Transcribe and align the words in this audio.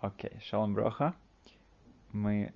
Окей, 0.00 0.32
шалом 0.40 0.72
броха. 0.72 1.14
Мы, 2.12 2.54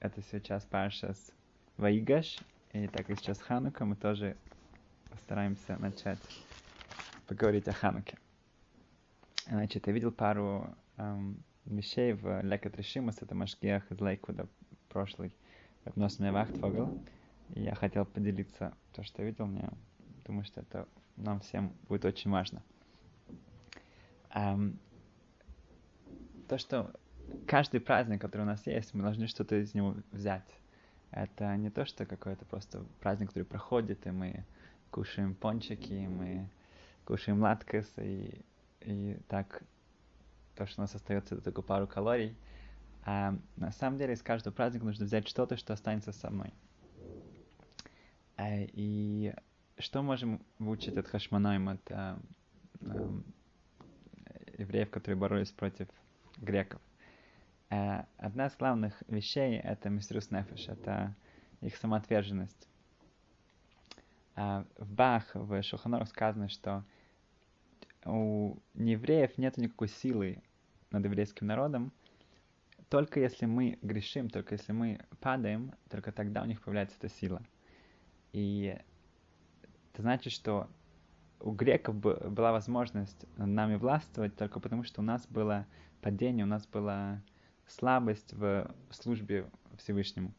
это 0.00 0.22
сейчас 0.22 0.64
Паршас 0.64 1.32
Ваигаш, 1.76 2.38
и 2.72 2.86
так 2.86 3.06
как 3.06 3.18
сейчас 3.18 3.42
Ханука, 3.42 3.84
мы 3.84 3.94
тоже 3.94 4.38
постараемся 5.10 5.76
начать 5.76 6.18
поговорить 7.26 7.68
о 7.68 7.74
Хануке. 7.74 8.16
Значит, 9.48 9.86
я 9.86 9.92
видел 9.92 10.10
пару 10.12 10.74
эм, 10.96 11.44
вещей 11.66 12.14
в 12.14 12.40
Лекат 12.40 12.74
Решимас, 12.78 13.20
это 13.20 13.34
Машгиах 13.34 13.92
из 13.92 14.00
Лейквуда, 14.00 14.48
прошлый, 14.88 15.30
в 15.84 15.94
мне 15.94 16.32
Вахтфогл. 16.32 16.88
И 17.54 17.64
я 17.64 17.74
хотел 17.74 18.06
поделиться 18.06 18.72
то, 18.94 19.02
что 19.02 19.20
я 19.20 19.28
видел, 19.28 19.44
мне 19.44 19.68
думаю, 20.24 20.44
что 20.46 20.62
это 20.62 20.88
нам 21.16 21.40
всем 21.40 21.70
будет 21.86 22.06
очень 22.06 22.30
важно. 22.30 22.62
Um, 24.34 24.78
то, 26.48 26.58
что 26.58 26.92
каждый 27.46 27.80
праздник, 27.80 28.20
который 28.20 28.42
у 28.42 28.46
нас 28.46 28.66
есть, 28.66 28.94
мы 28.94 29.02
должны 29.02 29.26
что-то 29.26 29.56
из 29.56 29.74
него 29.74 29.94
взять. 30.12 30.48
Это 31.10 31.56
не 31.56 31.70
то, 31.70 31.86
что 31.86 32.06
какой-то 32.06 32.44
просто 32.44 32.84
праздник, 33.00 33.28
который 33.28 33.44
проходит, 33.44 34.06
и 34.06 34.10
мы 34.10 34.44
кушаем 34.90 35.34
пончики, 35.34 35.92
и 35.92 36.08
мы 36.08 36.48
кушаем 37.04 37.40
латкас, 37.40 37.86
и, 37.98 38.44
и 38.80 39.18
так 39.28 39.62
то, 40.54 40.66
что 40.66 40.80
у 40.80 40.82
нас 40.82 40.94
остается, 40.94 41.34
это 41.34 41.44
только 41.44 41.62
пару 41.62 41.86
калорий. 41.86 42.36
А 43.04 43.34
на 43.56 43.72
самом 43.72 43.98
деле 43.98 44.14
из 44.14 44.22
каждого 44.22 44.52
праздника 44.52 44.84
нужно 44.84 45.06
взять 45.06 45.28
что-то, 45.28 45.56
что 45.56 45.72
останется 45.72 46.12
со 46.12 46.30
мной. 46.30 46.52
А, 48.36 48.48
и 48.58 49.34
что 49.78 50.02
можем 50.02 50.44
выучить 50.58 50.96
от 50.96 51.08
Хашманоим, 51.08 51.68
от 51.70 51.90
а, 51.90 52.18
а, 52.82 53.22
евреев, 54.58 54.90
которые 54.90 55.16
боролись 55.16 55.50
против 55.50 55.88
греков. 56.40 56.80
Э, 57.70 58.04
одна 58.16 58.46
из 58.46 58.56
главных 58.56 59.02
вещей— 59.08 59.56
это 59.62 59.90
мисрус 59.90 60.30
нефеш, 60.30 60.68
это 60.68 61.14
их 61.60 61.76
самоотверженность. 61.76 62.68
Э, 64.36 64.64
в 64.76 64.90
Бах, 64.92 65.30
в 65.34 65.62
Шуханорах 65.62 66.08
сказано, 66.08 66.48
что 66.48 66.84
у 68.04 68.56
неевреев 68.74 69.36
нет 69.38 69.56
никакой 69.56 69.88
силы 69.88 70.42
над 70.90 71.04
еврейским 71.04 71.46
народом, 71.46 71.92
только 72.88 73.20
если 73.20 73.44
мы 73.44 73.78
грешим, 73.82 74.30
только 74.30 74.54
если 74.54 74.72
мы 74.72 75.00
падаем, 75.20 75.74
только 75.90 76.10
тогда 76.10 76.42
у 76.42 76.46
них 76.46 76.62
появляется 76.62 76.96
эта 76.96 77.08
сила. 77.08 77.42
И 78.32 78.78
это 79.92 80.02
значит, 80.02 80.32
что 80.32 80.68
у 81.40 81.52
греков 81.52 81.96
была 81.96 82.52
возможность 82.52 83.26
над 83.36 83.48
нами 83.48 83.76
властвовать 83.76 84.36
только 84.36 84.58
потому, 84.60 84.84
что 84.84 85.02
у 85.02 85.04
нас 85.04 85.26
было 85.26 85.66
падение, 86.00 86.44
у 86.44 86.48
нас 86.48 86.66
была 86.66 87.20
слабость 87.66 88.32
в 88.32 88.70
службе 88.90 89.46
Всевышнему. 89.76 90.32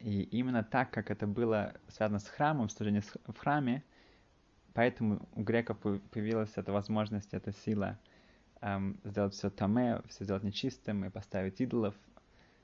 И 0.00 0.22
именно 0.22 0.62
так, 0.62 0.90
как 0.90 1.10
это 1.10 1.26
было 1.26 1.74
связано 1.88 2.18
с 2.18 2.28
храмом, 2.28 2.68
служение 2.68 3.02
в 3.02 3.36
храме, 3.36 3.82
поэтому 4.74 5.26
у 5.34 5.42
греков 5.42 5.78
появилась 6.10 6.52
эта 6.56 6.72
возможность, 6.72 7.32
эта 7.32 7.52
сила 7.52 7.98
эм, 8.60 8.98
сделать 9.04 9.34
все 9.34 9.50
таме, 9.50 10.02
все 10.08 10.24
сделать 10.24 10.42
нечистым 10.42 11.04
и 11.04 11.10
поставить 11.10 11.60
идолов 11.60 11.94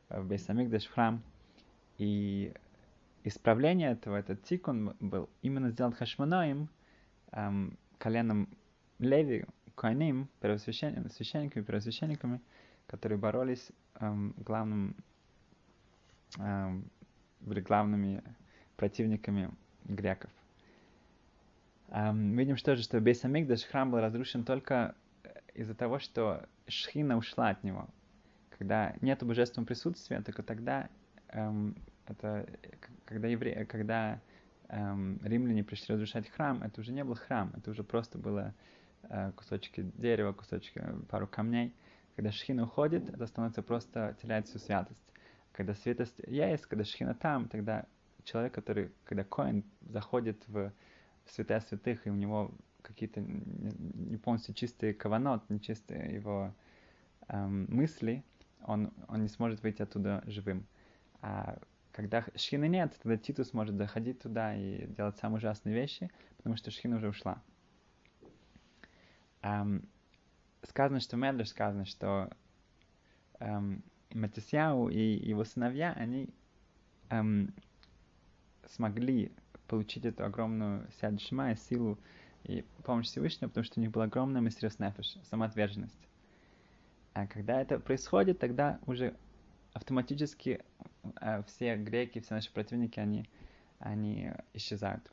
в 0.09 0.27
Бейсамикдаш, 0.27 0.87
в 0.87 0.93
храм. 0.93 1.23
И 1.99 2.53
исправление 3.25 3.93
этого, 3.93 4.17
этот 4.17 4.43
тикун 4.43 4.97
был 5.01 5.29
именно 5.43 5.71
сделан 5.71 5.93
хашманоим, 5.93 6.69
эм, 7.33 7.79
коленом 7.99 8.49
Леви, 8.99 9.47
Коаним, 9.75 10.29
первосвящен... 10.41 11.09
священниками, 11.11 11.63
первосвященниками, 11.63 12.41
которые 12.87 13.19
боролись 13.19 13.71
эм, 14.01 14.35
главным, 14.37 14.95
эм, 16.39 16.85
были 17.41 17.61
главными 17.61 18.23
противниками 18.77 19.51
греков. 19.85 20.31
Эм, 21.89 22.37
видим 22.37 22.57
что 22.57 22.77
же, 22.77 22.83
что 22.83 23.01
Бейсамикдаш 23.01 23.65
храм 23.65 23.91
был 23.91 24.01
разрушен 24.01 24.45
только 24.45 24.95
из-за 25.55 25.75
того, 25.75 25.99
что 25.99 26.47
Шхина 26.67 27.17
ушла 27.17 27.51
от 27.51 27.65
него. 27.65 27.89
Когда 28.59 28.95
нет 29.01 29.23
божественного 29.25 29.67
присутствия, 29.67 30.21
только 30.23 30.43
тогда 30.43 30.89
эм, 31.29 31.75
это 32.07 32.47
когда 33.05 33.29
евреи, 33.29 33.65
когда 33.65 34.21
эм, 34.69 35.19
римляне 35.23 35.65
пришли 35.65 35.95
разрушать 35.95 36.29
храм, 36.31 36.63
это 36.63 36.81
уже 36.81 36.93
не 36.93 37.05
был 37.05 37.15
храм, 37.15 37.53
это 37.57 37.71
уже 37.71 37.85
просто 37.85 38.19
было 38.19 38.49
э, 38.49 38.82
кусочки 39.37 39.83
дерева, 39.97 40.33
кусочки, 40.33 40.83
пару 41.09 41.27
камней. 41.27 41.75
Когда 42.17 42.31
шхина 42.31 42.65
уходит, 42.65 43.09
это 43.09 43.27
становится 43.27 43.63
просто, 43.63 44.17
теряет 44.21 44.47
всю 44.47 44.59
святость. 44.59 45.03
Когда 45.53 45.75
святость 45.75 46.21
есть, 46.27 46.67
когда 46.67 46.85
шхина 46.85 47.15
там, 47.15 47.49
тогда 47.49 47.87
человек, 48.25 48.53
который, 48.55 48.93
когда 49.05 49.25
коин 49.25 49.65
заходит 49.81 50.43
в, 50.49 50.73
в 51.25 51.31
святая 51.31 51.61
святых, 51.61 52.07
и 52.07 52.11
у 52.11 52.15
него 52.15 52.53
какие-то 52.83 53.21
не 53.21 54.17
полностью 54.17 54.55
чистые 54.55 54.95
каванот, 54.95 55.49
нечистые 55.49 56.15
его 56.15 56.55
эм, 57.29 57.67
мысли, 57.69 58.25
он, 58.65 58.93
он 59.09 59.23
не 59.23 59.29
сможет 59.29 59.63
выйти 59.63 59.83
оттуда 59.83 60.23
живым. 60.27 60.67
А 61.21 61.59
когда 61.93 62.25
шхины 62.35 62.69
нет, 62.69 62.97
тогда 63.03 63.17
Титус 63.17 63.53
может 63.53 63.77
заходить 63.77 64.21
туда 64.21 64.55
и 64.55 64.87
делать 64.87 65.17
самые 65.19 65.39
ужасные 65.39 65.75
вещи, 65.75 66.11
потому 66.39 66.57
что 66.57 66.71
шхина 66.71 66.97
уже 66.97 67.09
ушла. 67.09 67.43
Um, 69.43 69.85
сказано, 70.69 71.01
что 71.01 71.17
Медлер 71.17 71.47
сказано, 71.47 71.85
что 71.85 72.31
um, 73.41 73.83
Матисяу 74.15 74.89
и 74.89 75.01
его 75.01 75.45
сыновья, 75.45 75.93
они 75.93 76.29
um, 77.11 77.53
смогли 78.69 79.33
получить 79.67 80.05
эту 80.05 80.25
огромную 80.25 80.89
сяд 81.01 81.21
шма 81.21 81.53
и 81.53 81.57
силу 81.57 81.99
и 82.45 82.65
помощь 82.85 83.07
Всевышнего, 83.07 83.49
потому 83.49 83.65
что 83.65 83.81
у 83.81 83.83
них 83.83 83.91
была 83.91 84.05
огромная 84.05 84.41
мистерс 84.41 84.79
нефеш, 84.79 85.17
самоотверженность. 85.25 86.09
А 87.15 87.27
когда 87.27 87.61
это 87.61 87.79
происходит, 87.79 88.39
тогда 88.39 88.79
уже 88.87 89.15
автоматически 89.73 90.63
э, 91.21 91.43
все 91.45 91.77
греки, 91.77 92.21
все 92.21 92.35
наши 92.35 92.53
противники, 92.53 93.01
они, 93.01 93.29
они 93.79 94.33
исчезают. 94.55 95.11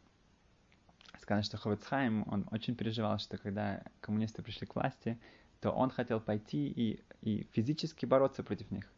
Сказано, 1.21 1.43
что 1.43 1.57
Ховецхайм, 1.57 2.23
он 2.27 2.47
очень 2.51 2.75
переживал, 2.75 3.19
что 3.19 3.37
когда 3.37 3.83
коммунисты 4.01 4.41
пришли 4.41 4.65
к 4.65 4.75
власти, 4.75 5.19
то 5.61 5.71
он 5.71 5.89
хотел 5.89 6.19
пойти 6.21 6.67
и, 6.67 7.03
и 7.21 7.47
физически 7.51 8.05
бороться 8.05 8.43
против 8.43 8.71
них, 8.71 8.89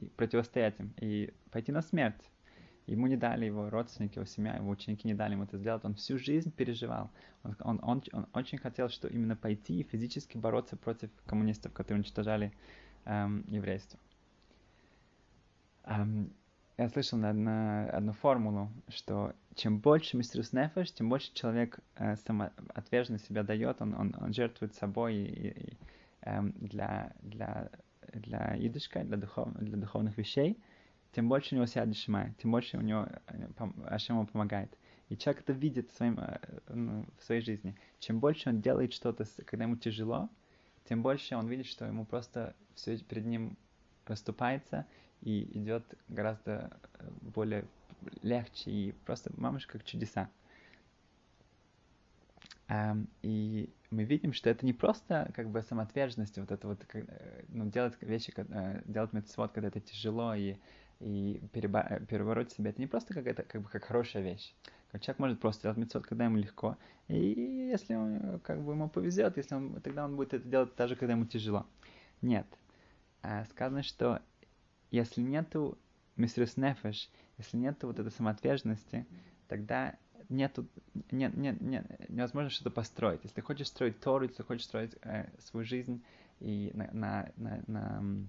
и 0.00 0.06
противостоять 0.16 0.80
им, 0.80 0.94
и 0.98 1.32
пойти 1.50 1.72
на 1.72 1.82
смерть. 1.82 2.30
Ему 2.86 3.06
не 3.06 3.16
дали 3.16 3.44
его 3.44 3.70
родственники, 3.70 4.16
его 4.16 4.26
семья, 4.26 4.56
его 4.56 4.70
ученики 4.70 5.06
не 5.06 5.14
дали 5.14 5.34
ему 5.34 5.44
это 5.44 5.58
сделать. 5.58 5.84
Он 5.84 5.94
всю 5.94 6.18
жизнь 6.18 6.50
переживал. 6.50 7.10
Он, 7.44 7.56
он, 7.60 7.80
он, 7.82 8.02
он 8.12 8.26
очень 8.32 8.58
хотел, 8.58 8.88
что 8.88 9.06
именно 9.06 9.36
пойти 9.36 9.78
и 9.78 9.84
физически 9.84 10.36
бороться 10.36 10.76
против 10.76 11.10
коммунистов, 11.26 11.72
которые 11.72 12.00
уничтожали 12.00 12.52
эм, 13.04 13.44
еврейство. 13.48 13.98
Um, 15.84 16.30
я 16.82 16.88
слышал 16.88 17.18
на, 17.18 17.32
на 17.34 17.90
одну 17.90 18.12
формулу, 18.14 18.70
что 18.88 19.34
чем 19.54 19.80
больше 19.80 20.16
мистерус 20.16 20.54
нефеш, 20.54 20.92
тем 20.92 21.10
больше 21.10 21.32
человек 21.34 21.78
э, 21.96 22.16
самоотверженно 22.16 23.18
себя 23.18 23.42
дает, 23.42 23.82
он, 23.82 23.94
он, 23.94 24.16
он 24.18 24.32
жертвует 24.32 24.74
собой 24.74 25.16
и, 25.16 25.48
и, 25.48 25.76
э, 26.22 26.42
для, 26.42 27.12
для, 27.20 27.70
для 28.14 28.56
идышка, 28.58 29.04
для, 29.04 29.18
духов, 29.18 29.52
для 29.58 29.76
духовных 29.76 30.16
вещей, 30.16 30.58
тем 31.12 31.28
больше 31.28 31.54
у 31.54 31.56
него 31.56 31.66
сядет 31.66 31.96
шма, 31.96 32.30
тем 32.40 32.50
больше 32.50 32.78
у 32.78 32.80
него 32.80 33.06
э, 33.26 33.46
Ашем 33.84 34.16
ему 34.16 34.26
помогает. 34.26 34.74
И 35.10 35.18
человек 35.18 35.42
это 35.42 35.52
видит 35.52 35.90
своим, 35.90 36.18
э, 36.18 36.38
ну, 36.68 37.04
в 37.18 37.24
своей 37.24 37.42
жизни. 37.42 37.76
Чем 37.98 38.20
больше 38.20 38.48
он 38.48 38.62
делает 38.62 38.94
что-то, 38.94 39.26
когда 39.44 39.64
ему 39.64 39.76
тяжело, 39.76 40.30
тем 40.88 41.02
больше 41.02 41.36
он 41.36 41.46
видит, 41.46 41.66
что 41.66 41.84
ему 41.84 42.06
просто 42.06 42.56
все 42.74 42.96
перед 42.96 43.26
ним 43.26 43.58
расступается, 44.06 44.86
и 45.22 45.58
идет 45.58 45.84
гораздо 46.08 46.70
э, 46.94 47.08
более 47.20 47.64
легче 48.22 48.70
и 48.70 48.92
просто 49.04 49.30
мамочка 49.36 49.78
как 49.78 49.84
чудеса. 49.84 50.30
Um, 52.68 53.08
и 53.22 53.68
мы 53.90 54.04
видим, 54.04 54.32
что 54.32 54.48
это 54.48 54.64
не 54.64 54.72
просто 54.72 55.32
как 55.34 55.50
бы 55.50 55.60
самоотверженность, 55.60 56.38
вот 56.38 56.52
это 56.52 56.68
вот, 56.68 56.84
э, 56.94 57.44
ну, 57.48 57.66
делать 57.68 57.94
вещи, 58.00 58.32
э, 58.36 58.82
делать 58.84 59.12
мецвод, 59.12 59.50
когда 59.50 59.68
это 59.68 59.80
тяжело 59.80 60.34
и, 60.34 60.56
и 61.00 61.42
переба- 61.52 62.06
перебороть 62.06 62.52
себя, 62.52 62.70
это 62.70 62.80
не 62.80 62.86
просто 62.86 63.12
как 63.12 63.26
это, 63.26 63.42
как 63.42 63.62
бы 63.62 63.68
как 63.68 63.84
хорошая 63.84 64.22
вещь. 64.22 64.54
Как 64.92 65.02
человек 65.02 65.18
может 65.18 65.40
просто 65.40 65.62
делать 65.62 65.78
мецвод, 65.78 66.06
когда 66.06 66.26
ему 66.26 66.36
легко, 66.36 66.76
и 67.08 67.16
если 67.16 67.96
он, 67.96 68.38
как 68.44 68.62
бы 68.62 68.72
ему 68.72 68.88
повезет, 68.88 69.36
если 69.36 69.56
он, 69.56 69.80
тогда 69.80 70.04
он 70.04 70.14
будет 70.14 70.34
это 70.34 70.48
делать 70.48 70.76
даже 70.76 70.94
когда 70.94 71.14
ему 71.14 71.26
тяжело. 71.26 71.66
Нет. 72.22 72.46
Сказано, 73.50 73.82
что 73.82 74.22
если 74.90 75.20
нету 75.20 75.78
мистерс 76.16 76.56
нефеш, 76.56 77.10
если 77.38 77.56
нету 77.56 77.86
вот 77.86 77.98
этой 77.98 78.12
самоотверженности, 78.12 79.06
тогда 79.48 79.96
нету, 80.28 80.66
нет, 81.10 81.36
нет, 81.36 81.60
нет, 81.60 82.08
невозможно 82.08 82.50
что-то 82.50 82.70
построить. 82.70 83.20
Если 83.22 83.36
ты 83.36 83.42
хочешь 83.42 83.68
строить 83.68 84.00
Тору, 84.00 84.24
если 84.24 84.38
ты 84.38 84.44
хочешь 84.44 84.64
строить 84.64 84.92
э, 85.02 85.28
свою 85.40 85.64
жизнь 85.64 86.02
и 86.38 86.70
на, 86.74 86.90
на, 86.92 87.32
на, 87.36 87.62
на 87.66 88.28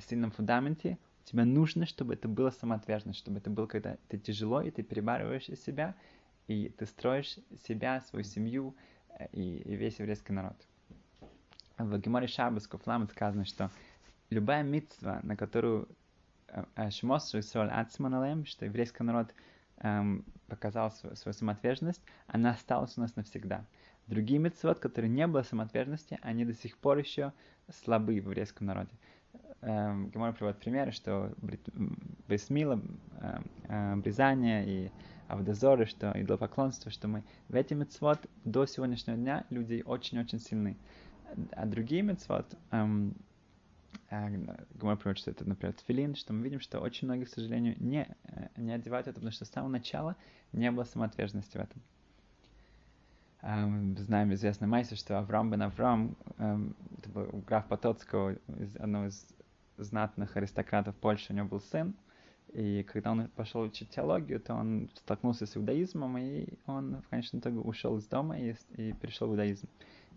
сильном 0.00 0.30
фундаменте, 0.30 0.98
тебе 1.24 1.44
нужно, 1.44 1.86
чтобы 1.86 2.14
это 2.14 2.28
было 2.28 2.50
самоотверженно, 2.50 3.14
чтобы 3.14 3.38
это 3.38 3.50
было, 3.50 3.66
когда 3.66 3.96
ты 4.08 4.18
тяжело, 4.18 4.60
и 4.62 4.70
ты 4.70 4.82
перебарываешь 4.82 5.46
себя, 5.64 5.94
и 6.48 6.68
ты 6.70 6.86
строишь 6.86 7.38
себя, 7.66 8.00
свою 8.00 8.24
семью 8.24 8.74
э, 9.18 9.28
и, 9.32 9.58
и 9.58 9.76
весь 9.76 9.98
еврейский 9.98 10.32
народ. 10.32 10.56
В 11.78 11.98
Геморе 11.98 12.26
Шабас 12.26 12.66
Куфлам 12.66 13.08
сказано, 13.08 13.44
что 13.44 13.70
любая 14.32 14.62
митцва, 14.62 15.20
на 15.22 15.36
которую 15.36 15.88
э, 16.48 16.64
э, 16.76 16.90
Шмос 16.90 17.34
Рисоль 17.34 17.68
Ацманалем, 17.70 18.44
что 18.46 18.64
еврейский 18.64 19.04
народ 19.04 19.34
эм, 19.78 20.24
показал 20.48 20.90
свою, 20.90 21.16
свою 21.16 21.34
самоотверженность, 21.34 22.02
она 22.26 22.50
осталась 22.50 22.96
у 22.96 23.00
нас 23.00 23.16
навсегда. 23.16 23.64
Другие 24.06 24.38
митцвот, 24.38 24.78
которые 24.78 25.10
не 25.10 25.26
было 25.26 25.42
самоотверженности, 25.42 26.18
они 26.22 26.44
до 26.44 26.54
сих 26.54 26.76
пор 26.76 26.98
еще 26.98 27.32
слабы 27.70 28.14
в 28.20 28.26
еврейском 28.26 28.66
народе. 28.66 28.90
Эм, 29.60 30.10
Гемора 30.10 30.32
приводит 30.32 30.58
примеры, 30.58 30.90
что 30.90 31.32
Брисмила, 32.26 32.74
эм, 33.20 33.44
э, 33.68 33.92
обрезание 33.92 34.66
и 34.66 34.90
Авдозоры, 35.28 35.86
что 35.86 36.12
идолопоклонство, 36.14 36.90
что 36.90 37.08
мы 37.08 37.22
в 37.48 37.54
эти 37.54 37.72
мецвод 37.72 38.18
до 38.44 38.66
сегодняшнего 38.66 39.16
дня 39.16 39.46
люди 39.48 39.82
очень-очень 39.86 40.40
сильны. 40.40 40.76
А 41.52 41.64
другие 41.64 42.02
мецвод, 42.02 42.54
эм, 42.70 43.14
э, 44.10 44.28
Гомор 44.74 44.96
приводит, 44.96 45.18
что 45.18 45.30
это, 45.30 45.48
например, 45.48 45.74
тфилин, 45.74 46.14
что 46.14 46.32
мы 46.32 46.42
видим, 46.42 46.60
что 46.60 46.80
очень 46.80 47.08
многие, 47.08 47.24
к 47.24 47.28
сожалению, 47.28 47.76
не, 47.78 48.08
э, 48.24 48.48
не 48.56 48.72
одевают 48.72 49.06
это, 49.06 49.14
потому 49.14 49.32
что 49.32 49.44
с 49.44 49.50
самого 49.50 49.70
начала 49.70 50.16
не 50.52 50.70
было 50.70 50.84
самоотверженности 50.84 51.56
в 51.56 51.60
этом. 51.60 51.82
Um, 53.42 53.98
знаем 53.98 54.32
известный 54.34 54.68
майся, 54.68 54.94
что 54.94 55.18
Авраам 55.18 55.50
бен 55.50 55.62
Авраам, 55.62 56.16
um, 56.38 56.76
это 56.98 57.10
был 57.10 57.42
граф 57.44 57.66
Потоцкого, 57.66 58.36
одного 58.78 59.06
из 59.06 59.26
знатных 59.78 60.36
аристократов 60.36 60.94
Польши, 60.94 61.32
у 61.32 61.36
него 61.36 61.48
был 61.48 61.60
сын, 61.60 61.96
и 62.52 62.82
когда 62.82 63.12
он 63.12 63.28
пошел 63.28 63.62
учить 63.62 63.90
теологию, 63.90 64.38
то 64.38 64.54
он 64.54 64.90
столкнулся 64.94 65.46
с 65.46 65.56
иудаизмом, 65.56 66.18
и 66.18 66.48
он 66.66 67.00
в 67.00 67.08
конечном 67.08 67.40
итоге 67.40 67.58
ушел 67.58 67.96
из 67.96 68.06
дома 68.06 68.38
и, 68.38 68.54
и 68.76 68.92
перешел 68.92 69.28
в 69.28 69.32
иудаизм. 69.32 69.68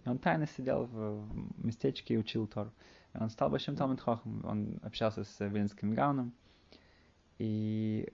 И 0.06 0.10
он 0.10 0.18
тайно 0.18 0.46
сидел 0.46 0.86
в, 0.86 1.26
местечке 1.58 2.16
и 2.16 2.18
учил 2.18 2.46
Тор. 2.46 2.72
И 3.16 3.22
он 3.22 3.30
стал 3.30 3.50
большим 3.50 3.76
Талмит 3.76 4.02
Хохом, 4.02 4.44
он 4.46 4.80
общался 4.84 5.24
с 5.24 5.40
Виленским 5.40 5.94
Гауном, 5.94 6.34
и 7.38 8.12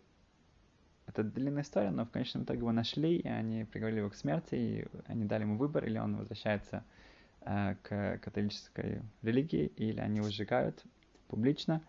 это 1.07 1.23
длинная 1.23 1.63
история, 1.63 1.91
но 1.91 2.05
в 2.05 2.11
конечном 2.11 2.43
итоге 2.43 2.59
его 2.59 2.71
нашли, 2.71 3.17
и 3.17 3.27
они 3.27 3.65
приговорили 3.65 3.99
его 3.99 4.09
к 4.09 4.15
смерти, 4.15 4.55
и 4.55 4.87
они 5.07 5.25
дали 5.25 5.41
ему 5.41 5.57
выбор, 5.57 5.85
или 5.85 5.97
он 5.97 6.15
возвращается 6.15 6.83
э, 7.41 7.75
к 7.81 8.19
католической 8.19 9.01
религии, 9.21 9.65
или 9.75 9.99
они 9.99 10.17
его 10.17 10.29
сжигают 10.29 10.83
публично. 11.27 11.81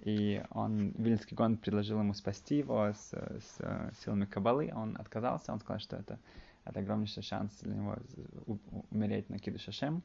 И 0.00 0.42
он, 0.50 0.90
Вильнский 0.98 1.36
гон 1.36 1.56
предложил 1.56 2.00
ему 2.00 2.14
спасти 2.14 2.58
его 2.58 2.92
с, 2.92 3.10
с 3.10 3.94
силами 4.02 4.24
Кабалы, 4.24 4.72
он 4.74 4.96
отказался, 4.96 5.52
он 5.52 5.60
сказал, 5.60 5.78
что 5.78 5.96
это, 5.96 6.18
это 6.64 6.80
огромнейший 6.80 7.22
шанс 7.22 7.56
для 7.60 7.74
него 7.74 7.96
умереть 8.90 9.30
на 9.30 9.38
Киду 9.38 9.58
Шашем. 9.58 10.02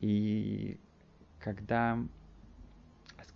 И 0.00 0.80
когда 1.44 1.98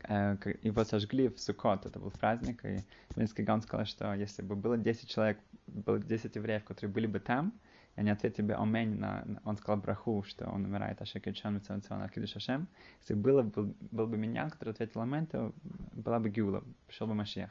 Э, 0.08 0.36
его 0.62 0.84
сожгли 0.84 1.28
в 1.28 1.38
Сукот, 1.38 1.84
это 1.84 1.98
был 1.98 2.10
праздник, 2.10 2.64
и 2.64 2.78
Вильнский 3.16 3.44
Гаон 3.44 3.60
сказал, 3.62 3.84
что 3.84 4.14
если 4.14 4.42
бы 4.42 4.54
было 4.56 4.78
10 4.78 5.08
человек, 5.08 5.38
было 5.66 5.98
10 5.98 6.34
евреев, 6.36 6.64
которые 6.64 6.90
были 6.90 7.06
бы 7.06 7.20
там, 7.20 7.52
и 7.96 8.00
они 8.00 8.10
ответили 8.10 8.46
бы 8.46 8.54
Омень, 8.54 8.96
на, 8.96 9.24
он 9.44 9.56
сказал 9.58 9.80
браху, 9.80 10.24
что 10.26 10.48
он 10.48 10.64
умирает, 10.64 11.02
Ашек 11.02 11.26
Ичан 11.26 11.56
Митсавацион 11.56 12.02
Акидуш 12.02 12.36
Ашем, 12.36 12.68
если 13.00 13.14
было, 13.14 13.42
был, 13.42 13.74
был 13.80 14.06
бы 14.06 14.16
меня, 14.16 14.48
который 14.48 14.70
ответил 14.70 15.02
Омень, 15.02 15.26
то 15.26 15.52
была 15.92 16.20
бы 16.20 16.30
Гиула, 16.30 16.64
пришел 16.86 17.06
бы 17.06 17.14
Машех. 17.14 17.50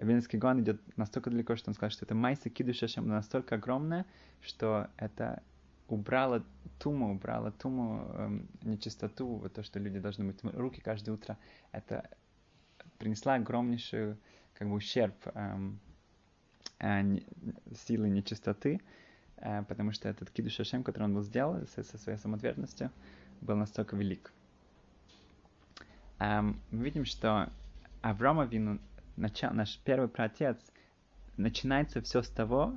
Вильнский 0.00 0.38
Гаон 0.38 0.60
идет 0.60 0.80
настолько 0.96 1.30
далеко, 1.30 1.56
что 1.56 1.70
он 1.70 1.74
сказал, 1.74 1.90
что 1.90 2.06
это 2.06 2.14
Майса 2.14 2.50
Кидуш 2.50 2.82
Ашем 2.82 3.08
настолько 3.08 3.56
огромное, 3.56 4.06
что 4.40 4.88
это 4.96 5.42
убрала 5.92 6.42
туму, 6.78 7.12
убрала 7.12 7.50
туму, 7.50 8.10
эм, 8.14 8.48
нечистоту, 8.62 9.26
вот 9.26 9.52
то, 9.52 9.62
что 9.62 9.78
люди 9.78 9.98
должны 9.98 10.24
мыть 10.24 10.42
руки 10.54 10.80
каждое 10.80 11.12
утро, 11.12 11.36
это 11.70 12.08
принесла 12.98 13.34
огромнейшую 13.34 14.16
как 14.54 14.68
бы 14.68 14.74
ущерб 14.74 15.14
эм, 15.34 15.78
э, 16.78 17.18
силы 17.86 18.08
нечистоты, 18.08 18.80
э, 19.36 19.62
потому 19.64 19.92
что 19.92 20.08
этот 20.08 20.30
кидуш 20.30 20.56
который 20.84 21.04
он 21.04 21.14
был 21.14 21.22
сделал 21.22 21.66
со, 21.74 21.82
со 21.82 21.98
своей 21.98 22.18
самоотверженностью, 22.18 22.90
был 23.40 23.56
настолько 23.56 23.94
велик. 23.96 24.32
Эм, 26.18 26.60
мы 26.70 26.84
видим, 26.84 27.04
что 27.04 27.50
Авраама 28.00 28.44
Вину, 28.44 28.78
начал, 29.16 29.52
наш 29.52 29.78
первый 29.84 30.08
праотец, 30.08 30.56
начинается 31.36 32.00
все 32.00 32.22
с 32.22 32.28
того, 32.28 32.74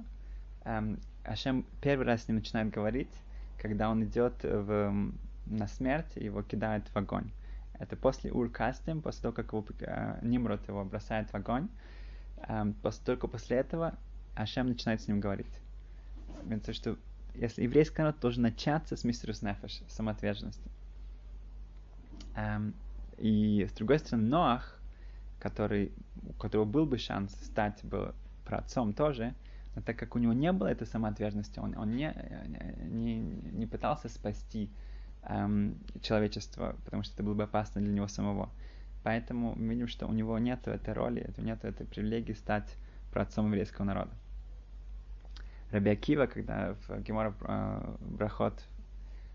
эм, 0.65 0.99
Ашем 1.25 1.65
первый 1.81 2.05
раз 2.05 2.23
с 2.23 2.27
ним 2.27 2.37
начинает 2.37 2.69
говорить, 2.69 3.11
когда 3.57 3.89
он 3.89 4.03
идет 4.03 4.43
в, 4.43 5.11
на 5.47 5.67
смерть, 5.67 6.15
его 6.15 6.43
кидают 6.43 6.87
в 6.87 6.95
огонь. 6.95 7.31
Это 7.79 7.95
после 7.95 8.31
Ур-Кастим, 8.31 9.01
после 9.01 9.23
того, 9.23 9.33
как 9.33 9.47
его, 9.51 9.65
э, 9.79 10.19
Нимрод 10.21 10.67
его 10.67 10.85
бросает 10.85 11.29
в 11.29 11.35
огонь. 11.35 11.67
Э, 12.37 12.65
после, 12.81 13.03
только 13.05 13.27
после 13.27 13.57
этого 13.57 13.95
Ашем 14.35 14.67
начинает 14.67 15.01
с 15.01 15.07
ним 15.07 15.19
говорить. 15.19 15.59
Говорится, 16.43 16.73
что 16.73 16.97
если 17.33 17.63
еврейский 17.63 18.01
народ 18.01 18.19
должен 18.19 18.43
начаться 18.43 18.95
с 18.95 19.03
мистерус 19.03 19.41
нефеш, 19.41 19.81
самоотверженности. 19.89 20.69
Эм, 22.35 22.73
и 23.17 23.67
с 23.69 23.73
другой 23.73 23.99
стороны, 23.99 24.27
Ноах, 24.27 24.79
который, 25.39 25.91
у 26.27 26.33
которого 26.33 26.65
был 26.65 26.85
бы 26.85 26.97
шанс 26.97 27.33
стать 27.43 27.83
бы 27.83 28.13
праотцом 28.45 28.93
тоже, 28.93 29.33
но 29.75 29.81
так 29.81 29.97
как 29.97 30.15
у 30.15 30.19
него 30.19 30.33
не 30.33 30.51
было 30.51 30.67
этой 30.67 30.87
самоотверженности, 30.87 31.59
он, 31.59 31.77
он 31.77 31.95
не, 31.95 32.13
не, 32.89 33.19
не 33.19 33.65
пытался 33.67 34.07
спасти 34.07 34.69
эм, 35.23 35.77
человечество, 36.01 36.75
потому 36.85 37.03
что 37.03 37.13
это 37.13 37.23
было 37.23 37.33
бы 37.33 37.43
опасно 37.43 37.81
для 37.81 37.91
него 37.91 38.07
самого. 38.07 38.49
Поэтому 39.03 39.53
мы 39.55 39.73
видим, 39.73 39.87
что 39.87 40.07
у 40.07 40.13
него 40.13 40.39
нет 40.39 40.67
этой 40.67 40.93
роли, 40.93 41.29
нет 41.37 41.63
этой 41.63 41.85
привилегии 41.85 42.33
стать 42.33 42.75
праотцом 43.11 43.47
еврейского 43.47 43.85
народа. 43.85 44.11
Раби 45.71 45.89
Акива, 45.91 46.25
когда 46.25 46.75
в 46.87 47.01
Гемора 47.01 47.33
э, 47.41 47.95
Брахот 47.99 48.63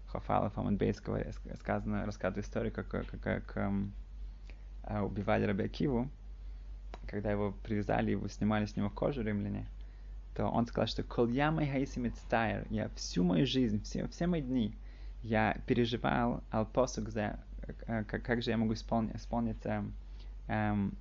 Хофала 0.08 0.50
Фамадбейского 0.50 1.22
сказано, 1.60 2.06
рассказывает 2.06 2.46
историю, 2.46 2.72
как, 2.72 2.88
как, 2.88 3.06
как 3.20 3.56
эм, 3.56 3.92
э, 4.84 5.00
убивали 5.00 5.44
Раби 5.44 5.64
Акиву, 5.64 6.08
когда 7.06 7.30
его 7.30 7.52
привязали, 7.52 8.12
его 8.12 8.26
снимали 8.28 8.64
с 8.64 8.76
него 8.76 8.90
кожу 8.90 9.22
римляне, 9.22 9.66
то 10.40 10.48
он 10.48 10.66
сказал, 10.66 10.86
что 10.86 11.02
«Кольяма 11.02 11.66
хайсимитстайр» 11.66 12.66
я 12.70 12.88
всю 12.96 13.22
мою 13.22 13.46
жизнь, 13.46 13.82
все, 13.82 14.08
все 14.08 14.26
мои 14.26 14.40
дни, 14.40 14.74
я 15.22 15.58
переживал 15.66 16.42
алпосук 16.50 17.10
за 17.10 17.38
как, 17.86 18.22
как 18.22 18.42
же 18.42 18.48
я 18.48 18.56
могу 18.56 18.72
исполнить, 18.72 19.14
исполнить 19.14 19.58
эм, 19.64 19.92
эм, 20.48 20.96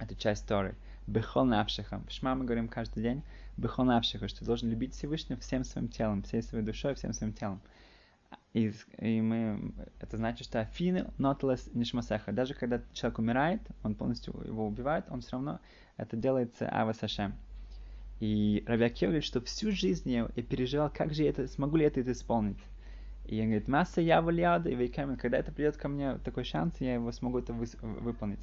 эту 0.00 0.14
часть 0.14 0.46
Торы. 0.46 0.74
Бехол 1.06 1.44
навшиха. 1.44 2.00
В 2.08 2.10
Шма 2.10 2.34
мы 2.34 2.46
говорим 2.46 2.68
каждый 2.68 3.02
день 3.02 3.22
Бехол 3.58 3.84
навшиха, 3.84 4.28
что 4.28 4.38
ты 4.38 4.46
должен 4.46 4.70
любить 4.70 4.94
Всевышнего 4.94 5.38
всем 5.38 5.62
своим 5.62 5.88
телом, 5.88 6.22
всей 6.22 6.42
своей 6.42 6.64
душой, 6.64 6.94
всем 6.94 7.12
своим 7.12 7.34
телом. 7.34 7.60
И, 8.54 8.72
и 8.96 9.20
мы, 9.20 9.74
это 10.00 10.16
значит, 10.16 10.46
что 10.46 10.60
афины 10.60 11.10
нотлес 11.18 11.68
нишмасеха. 11.74 12.32
Даже 12.32 12.54
когда 12.54 12.80
человек 12.94 13.18
умирает, 13.18 13.60
он 13.82 13.94
полностью 13.94 14.34
его 14.42 14.66
убивает, 14.66 15.04
он 15.10 15.20
все 15.20 15.32
равно 15.32 15.60
это 15.98 16.16
делается 16.16 16.66
авасашем. 16.66 17.34
И 18.20 18.64
Равиакев 18.66 19.08
говорит, 19.08 19.24
что 19.24 19.40
всю 19.40 19.70
жизнь 19.70 20.10
я, 20.10 20.28
я 20.34 20.42
переживал, 20.42 20.90
как 20.92 21.14
же 21.14 21.22
я 21.22 21.30
это, 21.30 21.46
смогу 21.46 21.76
ли 21.76 21.82
я 21.82 21.88
это 21.88 22.10
исполнить. 22.10 22.58
И 23.26 23.38
он 23.40 23.46
говорит, 23.46 23.68
масса 23.68 24.00
я 24.00 24.22
валиада 24.22 24.70
и 24.70 24.74
вейкамин, 24.74 25.16
когда 25.16 25.38
это 25.38 25.52
придет 25.52 25.76
ко 25.76 25.88
мне 25.88 26.16
такой 26.18 26.44
шанс, 26.44 26.74
я 26.80 26.94
его 26.94 27.12
смогу 27.12 27.38
это 27.38 27.52
вы, 27.52 27.66
выполнить. 27.82 28.40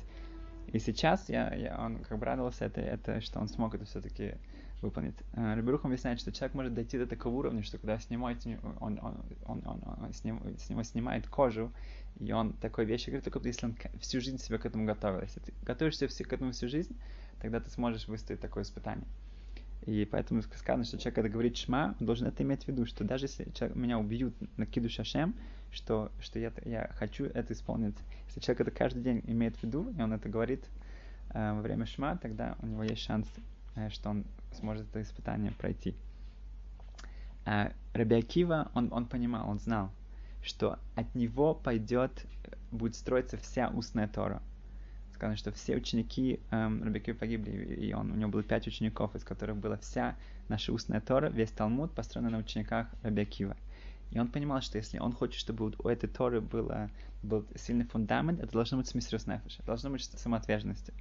И 0.71 0.79
сейчас 0.79 1.27
я, 1.29 1.53
я, 1.55 1.77
он 1.79 1.99
как 1.99 2.19
бы 2.19 2.25
радовался, 2.25 2.65
это, 2.65 2.81
это, 2.81 3.21
что 3.21 3.39
он 3.39 3.47
смог 3.47 3.73
это 3.75 3.85
все-таки 3.85 4.35
выполнить. 4.81 5.15
Э, 5.33 5.55
Рабирух 5.55 5.85
объясняет, 5.85 6.19
что 6.19 6.31
человек 6.31 6.53
может 6.53 6.73
дойти 6.73 6.97
до 6.97 7.07
такого 7.07 7.33
уровня, 7.35 7.63
что 7.63 7.77
когда 7.77 7.99
снимает, 7.99 8.45
он, 8.45 8.99
он, 9.01 9.21
он, 9.45 9.61
он, 9.65 9.81
он 9.85 10.13
с, 10.13 10.23
него, 10.23 10.39
с 10.57 10.69
него 10.69 10.83
снимает 10.83 11.27
кожу, 11.27 11.71
и 12.19 12.31
он 12.31 12.53
такой 12.53 12.85
вещи 12.85 13.07
говорит, 13.07 13.23
только 13.23 13.39
если 13.47 13.65
он 13.65 13.75
всю 13.99 14.21
жизнь 14.21 14.37
себя 14.37 14.57
к 14.57 14.65
этому 14.65 14.85
готовил. 14.85 15.21
Если 15.21 15.39
ты 15.39 15.53
готовишься 15.63 16.07
к 16.07 16.33
этому 16.33 16.51
всю 16.51 16.67
жизнь, 16.67 16.95
тогда 17.41 17.59
ты 17.59 17.69
сможешь 17.69 18.07
выстоять 18.07 18.39
такое 18.39 18.63
испытание. 18.63 19.07
И 19.85 20.05
поэтому 20.05 20.41
сказано, 20.41 20.83
что 20.83 20.97
человек, 20.97 21.15
когда 21.15 21.29
говорит 21.29 21.57
шма, 21.57 21.95
он 21.99 22.07
должен 22.07 22.27
это 22.27 22.41
иметь 22.41 22.63
в 22.63 22.67
виду, 22.67 22.85
что 22.85 23.03
даже 23.03 23.25
если 23.25 23.49
человек, 23.51 23.77
меня 23.77 23.99
убьют 23.99 24.33
на 24.57 24.65
киду 24.65 24.89
шашем, 24.89 25.35
что, 25.71 26.11
что 26.19 26.39
я, 26.39 26.51
я 26.63 26.89
хочу 26.95 27.25
это 27.25 27.53
исполнить. 27.53 27.95
Если 28.27 28.39
человек 28.39 28.61
это 28.61 28.71
каждый 28.71 29.03
день 29.03 29.21
имеет 29.27 29.55
в 29.57 29.63
виду, 29.63 29.93
и 29.95 30.01
он 30.01 30.13
это 30.13 30.27
говорит 30.27 30.65
э, 31.29 31.53
во 31.53 31.61
время 31.61 31.85
шма, 31.85 32.17
тогда 32.17 32.55
у 32.61 32.65
него 32.65 32.83
есть 32.83 33.01
шанс, 33.01 33.27
э, 33.75 33.89
что 33.89 34.09
он 34.09 34.25
сможет 34.53 34.87
это 34.89 35.03
испытание 35.03 35.51
пройти. 35.51 35.95
А 37.45 37.71
Раби 37.93 38.15
Акива, 38.15 38.71
он, 38.73 38.91
он 38.91 39.05
понимал, 39.05 39.47
он 39.47 39.59
знал, 39.59 39.91
что 40.41 40.79
от 40.95 41.13
него 41.13 41.53
пойдет, 41.53 42.25
будет 42.71 42.95
строиться 42.95 43.37
вся 43.37 43.69
устная 43.69 44.07
Тора. 44.07 44.41
Сказано, 45.15 45.37
что 45.37 45.53
все 45.53 45.77
ученики 45.77 46.41
эм, 46.51 46.83
Рабикива 46.83 47.15
погибли, 47.15 47.51
и 47.51 47.93
он, 47.93 48.11
у 48.11 48.15
него 48.15 48.29
было 48.29 48.43
пять 48.43 48.67
учеников, 48.67 49.15
из 49.15 49.23
которых 49.23 49.55
была 49.55 49.77
вся 49.77 50.17
наша 50.49 50.73
устная 50.73 50.99
Тора, 50.99 51.29
весь 51.29 51.51
Талмуд 51.51 51.93
построен 51.93 52.29
на 52.29 52.37
учениках 52.37 52.87
Рабикива. 53.01 53.55
И 54.11 54.19
он 54.19 54.27
понимал, 54.27 54.59
что 54.59 54.77
если 54.77 54.99
он 54.99 55.13
хочет, 55.13 55.39
чтобы 55.39 55.71
у 55.81 55.87
этой 55.87 56.09
Торы 56.09 56.41
было, 56.41 56.89
был 57.23 57.45
сильный 57.55 57.85
фундамент, 57.85 58.41
это 58.41 58.51
должно 58.51 58.77
быть 58.77 58.87
смисрус 58.87 59.25
нефеш, 59.25 59.57
должно 59.65 59.89
быть 59.89 60.03
самоотверженностью. 60.03 60.93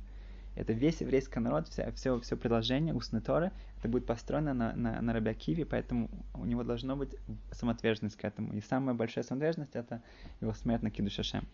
Это 0.54 0.72
весь 0.72 1.00
еврейский 1.00 1.40
народ, 1.40 1.66
все, 1.66 1.90
все, 1.90 2.20
все 2.20 2.36
предложение 2.36 2.94
устной 2.94 3.20
Торы, 3.20 3.50
это 3.80 3.88
будет 3.88 4.06
построено 4.06 4.54
на, 4.54 4.76
на, 4.76 5.02
на 5.02 5.12
Рабиакиве, 5.12 5.66
поэтому 5.66 6.08
у 6.34 6.44
него 6.44 6.62
должно 6.62 6.94
быть 6.94 7.16
самоотверженность 7.50 8.16
к 8.16 8.24
этому. 8.24 8.52
И 8.52 8.60
самая 8.60 8.94
большая 8.94 9.24
самоотверженность 9.24 9.74
это 9.74 10.00
его 10.40 10.54
смерть 10.54 10.84
на 10.84 10.92
Киду 10.92 11.10
Шашем. 11.10 11.48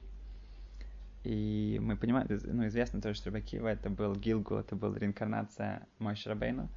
И 1.22 1.78
мы 1.82 1.96
понимаем, 1.96 2.26
ну, 2.44 2.66
известно 2.66 3.00
тоже, 3.00 3.16
что 3.16 3.30
Рабакива 3.30 3.68
это 3.68 3.90
был 3.90 4.14
Гилгу, 4.14 4.56
это 4.56 4.74
была 4.74 4.98
реинкарнация 4.98 5.86
Мой 5.98 6.16
Шрабейну. 6.16 6.68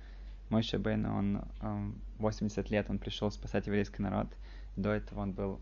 Мой 0.49 0.63
Шрабейну, 0.63 1.15
он, 1.15 1.41
он 1.61 1.95
80 2.19 2.69
лет, 2.69 2.89
он 2.89 2.99
пришел 2.99 3.31
спасать 3.31 3.67
еврейский 3.67 4.01
народ. 4.01 4.27
До 4.75 4.89
этого 4.89 5.21
он 5.21 5.31
был 5.31 5.61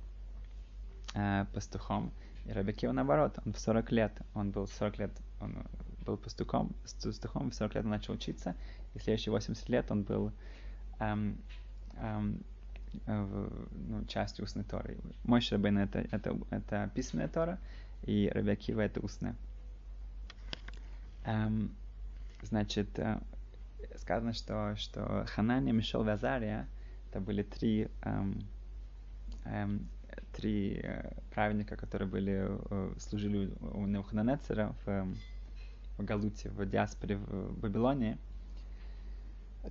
э, 1.13 1.45
пастухом. 1.53 2.11
И 2.45 2.51
Рабакива 2.51 2.91
наоборот, 2.91 3.37
он 3.45 3.53
в 3.53 3.59
40 3.59 3.91
лет, 3.91 4.13
он 4.33 4.49
был 4.49 4.67
40 4.67 4.97
лет, 4.97 5.11
он 5.39 5.55
был 6.05 6.17
пастухом, 6.17 6.73
пастухом 6.81 7.51
в 7.51 7.55
40 7.55 7.75
лет 7.75 7.83
он 7.83 7.91
начал 7.91 8.13
учиться, 8.15 8.55
и 8.95 8.99
следующие 8.99 9.31
80 9.31 9.69
лет 9.69 9.91
он 9.91 10.01
был 10.01 10.31
эм, 10.99 11.37
эм, 11.97 12.43
в, 13.05 13.67
ну, 13.89 14.05
частью 14.05 14.45
устной 14.45 14.63
Торы. 14.63 14.97
Мой 15.23 15.41
Шрабейн 15.41 15.77
это, 15.77 15.99
это, 16.11 16.35
это 16.49 16.91
письменная 16.95 17.27
Тора, 17.27 17.59
и 18.03 18.29
Раби 18.33 18.51
Акива 18.51 18.81
это 18.81 18.99
устная. 18.99 19.35
Эм, 21.25 21.75
значит, 22.41 22.97
э, 22.97 23.19
сказано, 23.97 24.33
что, 24.33 24.75
что 24.77 25.25
Ханания, 25.27 25.73
Мишел 25.73 26.05
и 26.07 26.09
Азария, 26.09 26.67
это 27.09 27.19
были 27.19 27.43
три, 27.43 27.87
эм, 28.01 28.39
эм, 29.45 29.87
три 30.33 30.79
э, 30.81 31.11
праведника, 31.31 31.75
которые 31.75 32.07
были, 32.07 32.47
э, 32.47 32.93
служили 32.99 33.53
у 33.61 33.85
Неухананецера 33.85 34.75
в, 34.85 35.07
в 35.97 36.03
Галуте, 36.03 36.49
в 36.49 36.65
диаспоре 36.65 37.17
в 37.17 37.61
Вавилоне 37.61 38.17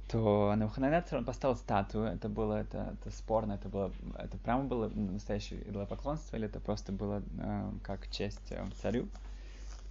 то 0.08 0.54
Навуходоносор, 0.56 1.18
он 1.18 1.24
поставил 1.24 1.56
статую, 1.56 2.04
это 2.04 2.28
было, 2.28 2.54
это, 2.54 2.96
это 3.00 3.14
спорно, 3.14 3.54
это 3.54 3.68
было, 3.68 3.92
это 4.18 4.38
прямо 4.38 4.64
было 4.64 4.88
настоящее 4.88 5.68
идолопоклонство, 5.68 6.36
или 6.36 6.46
это 6.46 6.60
просто 6.60 6.92
было 6.92 7.22
э, 7.38 7.72
как 7.82 8.08
честь 8.10 8.52
э, 8.52 8.64
царю. 8.80 9.08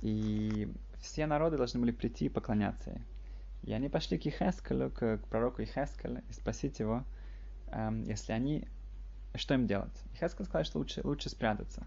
И 0.02 0.72
все 1.02 1.26
народы 1.26 1.58
должны 1.58 1.82
были 1.82 1.92
прийти 1.92 2.26
и 2.26 2.30
поклоняться 2.30 2.92
ей. 2.92 3.02
И 3.64 3.74
они 3.74 3.90
пошли 3.90 4.18
к 4.18 4.26
Ихескелю, 4.26 4.90
к, 4.90 5.18
к 5.18 5.28
пророку 5.28 5.62
Ихескелю, 5.62 6.22
и 6.30 6.34
спросить 6.34 6.80
его, 6.80 7.04
э, 7.68 8.04
если 8.06 8.32
они, 8.32 8.68
что 9.36 9.54
им 9.54 9.68
делать. 9.68 9.92
Ихескель 10.14 10.46
сказал, 10.46 10.64
что 10.64 10.80
лучше, 10.80 11.02
лучше 11.04 11.30
спрятаться. 11.30 11.86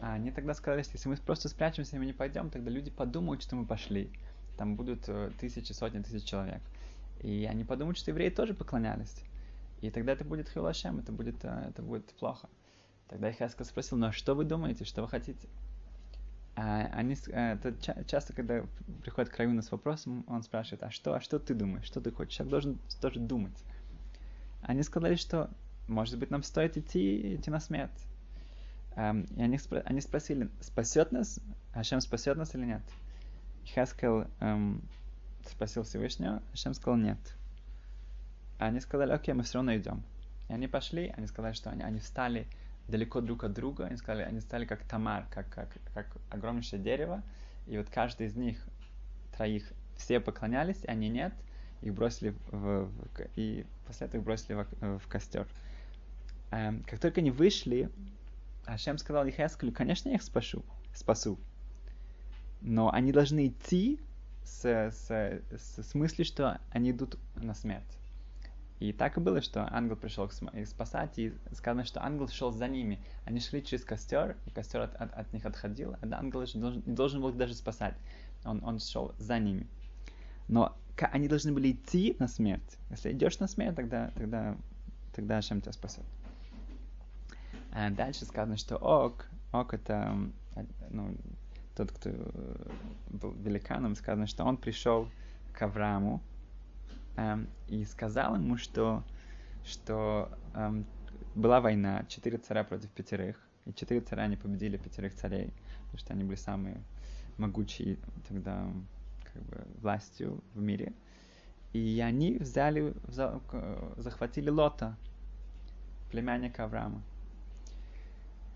А 0.00 0.14
они 0.14 0.30
тогда 0.30 0.54
сказали, 0.54 0.82
что 0.82 0.92
если 0.94 1.10
мы 1.10 1.16
просто 1.16 1.50
спрячемся 1.50 1.96
и 1.96 1.98
мы 1.98 2.06
не 2.06 2.14
пойдем, 2.14 2.48
тогда 2.48 2.70
люди 2.70 2.90
подумают, 2.90 3.42
что 3.42 3.54
мы 3.54 3.66
пошли. 3.66 4.10
Там 4.56 4.76
будут 4.76 5.08
э, 5.08 5.30
тысячи, 5.38 5.72
сотни 5.72 6.00
тысяч 6.00 6.24
человек. 6.24 6.62
И 7.20 7.46
они 7.46 7.64
подумают, 7.64 7.98
что 7.98 8.10
евреи 8.10 8.30
тоже 8.30 8.54
поклонялись. 8.54 9.22
И 9.80 9.90
тогда 9.90 10.12
это 10.12 10.24
будет 10.24 10.48
хилашем, 10.48 10.98
это 10.98 11.12
будет, 11.12 11.44
э, 11.44 11.66
это 11.68 11.82
будет 11.82 12.06
плохо. 12.14 12.48
Тогда 13.08 13.30
Ихаскал 13.30 13.64
спросил, 13.64 13.96
ну 13.98 14.06
а 14.06 14.12
что 14.12 14.34
вы 14.34 14.44
думаете, 14.44 14.84
что 14.84 15.02
вы 15.02 15.08
хотите? 15.08 15.48
А 16.56 16.88
они, 16.92 17.16
э, 17.28 17.52
это 17.54 17.74
часто, 18.04 18.32
когда 18.32 18.64
приходит 19.02 19.30
к 19.30 19.36
Раюну 19.36 19.62
с 19.62 19.70
вопросом, 19.70 20.24
он 20.26 20.42
спрашивает, 20.42 20.82
а 20.82 20.90
что, 20.90 21.14
а 21.14 21.20
что 21.20 21.38
ты 21.38 21.54
думаешь, 21.54 21.84
что 21.84 22.00
ты 22.00 22.10
хочешь? 22.10 22.34
Человек 22.34 22.50
должен 22.50 22.78
тоже 23.00 23.20
думать. 23.20 23.56
Они 24.62 24.82
сказали, 24.82 25.14
что, 25.14 25.50
может 25.86 26.18
быть, 26.18 26.30
нам 26.30 26.42
стоит 26.42 26.76
идти, 26.76 27.36
идти 27.36 27.50
на 27.50 27.60
смерть. 27.60 28.04
Um, 28.96 29.32
и 29.36 29.42
они, 29.42 29.58
спро- 29.58 29.82
они 29.84 30.00
спросили, 30.00 30.50
спасет 30.60 31.12
нас, 31.12 31.38
Ашем 31.72 32.00
спасет 32.00 32.36
нас 32.36 32.56
или 32.56 32.64
нет? 32.64 32.82
Хаскел 33.72 34.26
um, 34.40 34.82
спросил 35.46 35.82
Всевышнего, 35.82 36.42
Шем 36.54 36.74
сказал 36.74 36.98
нет. 36.98 37.18
Они 38.58 38.80
сказали, 38.80 39.12
окей, 39.12 39.34
мы 39.34 39.44
все 39.44 39.54
равно 39.58 39.76
идем. 39.76 40.02
И 40.48 40.52
они 40.52 40.66
пошли, 40.66 41.12
они 41.16 41.26
сказали, 41.26 41.52
что 41.52 41.70
они, 41.70 41.82
они 41.82 42.00
встали 42.00 42.46
далеко 42.88 43.20
друг 43.20 43.44
от 43.44 43.52
друга, 43.52 43.86
они 43.86 43.96
сказали, 43.96 44.22
они 44.22 44.40
стали 44.40 44.64
как 44.64 44.82
тамар, 44.84 45.26
как, 45.30 45.48
как, 45.50 45.68
как 45.94 46.06
огромнейшее 46.30 46.82
дерево, 46.82 47.22
и 47.66 47.76
вот 47.76 47.88
каждый 47.90 48.26
из 48.26 48.34
них, 48.34 48.58
троих, 49.36 49.70
все 49.96 50.20
поклонялись, 50.20 50.84
а 50.86 50.92
они 50.92 51.08
нет, 51.08 51.34
их 51.82 51.94
бросили 51.94 52.34
в, 52.50 52.86
в, 52.86 52.90
и 53.36 53.66
после 53.86 54.06
этого 54.06 54.20
их 54.20 54.24
бросили 54.24 54.54
в, 54.54 54.98
в 54.98 55.06
костер. 55.06 55.46
Эм, 56.50 56.82
как 56.84 56.98
только 56.98 57.20
они 57.20 57.30
вышли, 57.30 57.90
Ашем 58.64 58.96
сказал 58.98 59.26
Ехескелю, 59.26 59.72
конечно, 59.72 60.08
я 60.08 60.14
их 60.16 60.22
спасу, 60.22 60.64
спасу, 60.94 61.38
но 62.62 62.92
они 62.92 63.12
должны 63.12 63.48
идти 63.48 64.00
с, 64.48 64.64
с, 64.64 65.10
с, 65.10 65.82
с 65.82 65.94
мыслью, 65.94 66.24
что 66.24 66.60
они 66.70 66.90
идут 66.90 67.18
на 67.36 67.54
смерть. 67.54 67.98
И 68.80 68.92
так 68.92 69.16
и 69.16 69.20
было, 69.20 69.42
что 69.42 69.68
ангел 69.72 69.96
пришел 69.96 70.26
их 70.26 70.68
спасать, 70.68 71.18
и 71.18 71.32
сказано, 71.52 71.84
что 71.84 72.04
ангел 72.04 72.28
шел 72.28 72.52
за 72.52 72.68
ними. 72.68 73.00
Они 73.24 73.40
шли 73.40 73.64
через 73.64 73.84
костер, 73.84 74.36
и 74.46 74.50
костер 74.50 74.82
от, 74.82 74.94
от, 74.94 75.12
от 75.14 75.32
них 75.32 75.44
отходил, 75.44 75.94
а 75.94 76.06
ангел 76.12 76.40
должен, 76.40 76.82
не 76.86 76.94
должен 76.94 77.20
был 77.20 77.30
их 77.30 77.36
даже 77.36 77.54
спасать. 77.54 77.94
Он, 78.44 78.62
он 78.64 78.78
шел 78.78 79.14
за 79.18 79.38
ними. 79.38 79.66
Но 80.46 80.76
они 80.96 81.28
должны 81.28 81.52
были 81.52 81.72
идти 81.72 82.16
на 82.18 82.28
смерть. 82.28 82.78
Если 82.90 83.12
идешь 83.12 83.40
на 83.40 83.48
смерть, 83.48 83.74
тогда, 83.74 84.12
тогда, 84.14 84.56
тогда 85.12 85.38
Ашем 85.38 85.60
тебя 85.60 85.72
спасет. 85.72 86.04
А 87.72 87.90
дальше 87.90 88.24
сказано, 88.24 88.56
что 88.56 88.76
Ок, 88.76 89.28
Ок 89.52 89.74
это 89.74 90.16
ну, 90.90 91.16
тот, 91.78 91.92
кто 91.92 92.10
э, 92.10 92.70
был 93.10 93.32
великаном, 93.32 93.94
сказано, 93.94 94.26
что 94.26 94.44
он 94.44 94.56
пришел 94.56 95.08
к 95.52 95.62
Аврааму 95.62 96.20
эм, 97.16 97.48
и 97.68 97.84
сказал 97.84 98.34
ему, 98.34 98.56
что, 98.56 99.04
что 99.64 100.28
эм, 100.54 100.84
была 101.36 101.60
война, 101.60 102.04
четыре 102.08 102.38
царя 102.38 102.64
против 102.64 102.90
пятерых, 102.90 103.40
и 103.64 103.72
четыре 103.72 104.00
царя 104.00 104.26
не 104.26 104.36
победили 104.36 104.76
пятерых 104.76 105.14
царей, 105.14 105.52
потому 105.84 105.98
что 105.98 106.12
они 106.14 106.24
были 106.24 106.36
самые 106.36 106.82
могучие 107.36 107.96
тогда 108.26 108.68
как 109.32 109.42
бы, 109.44 109.64
властью 109.80 110.42
в 110.54 110.60
мире. 110.60 110.92
И 111.72 112.02
они 112.04 112.38
взяли, 112.38 112.92
захватили 113.96 114.50
Лота, 114.50 114.96
племянника 116.10 116.64
Авраама. 116.64 117.02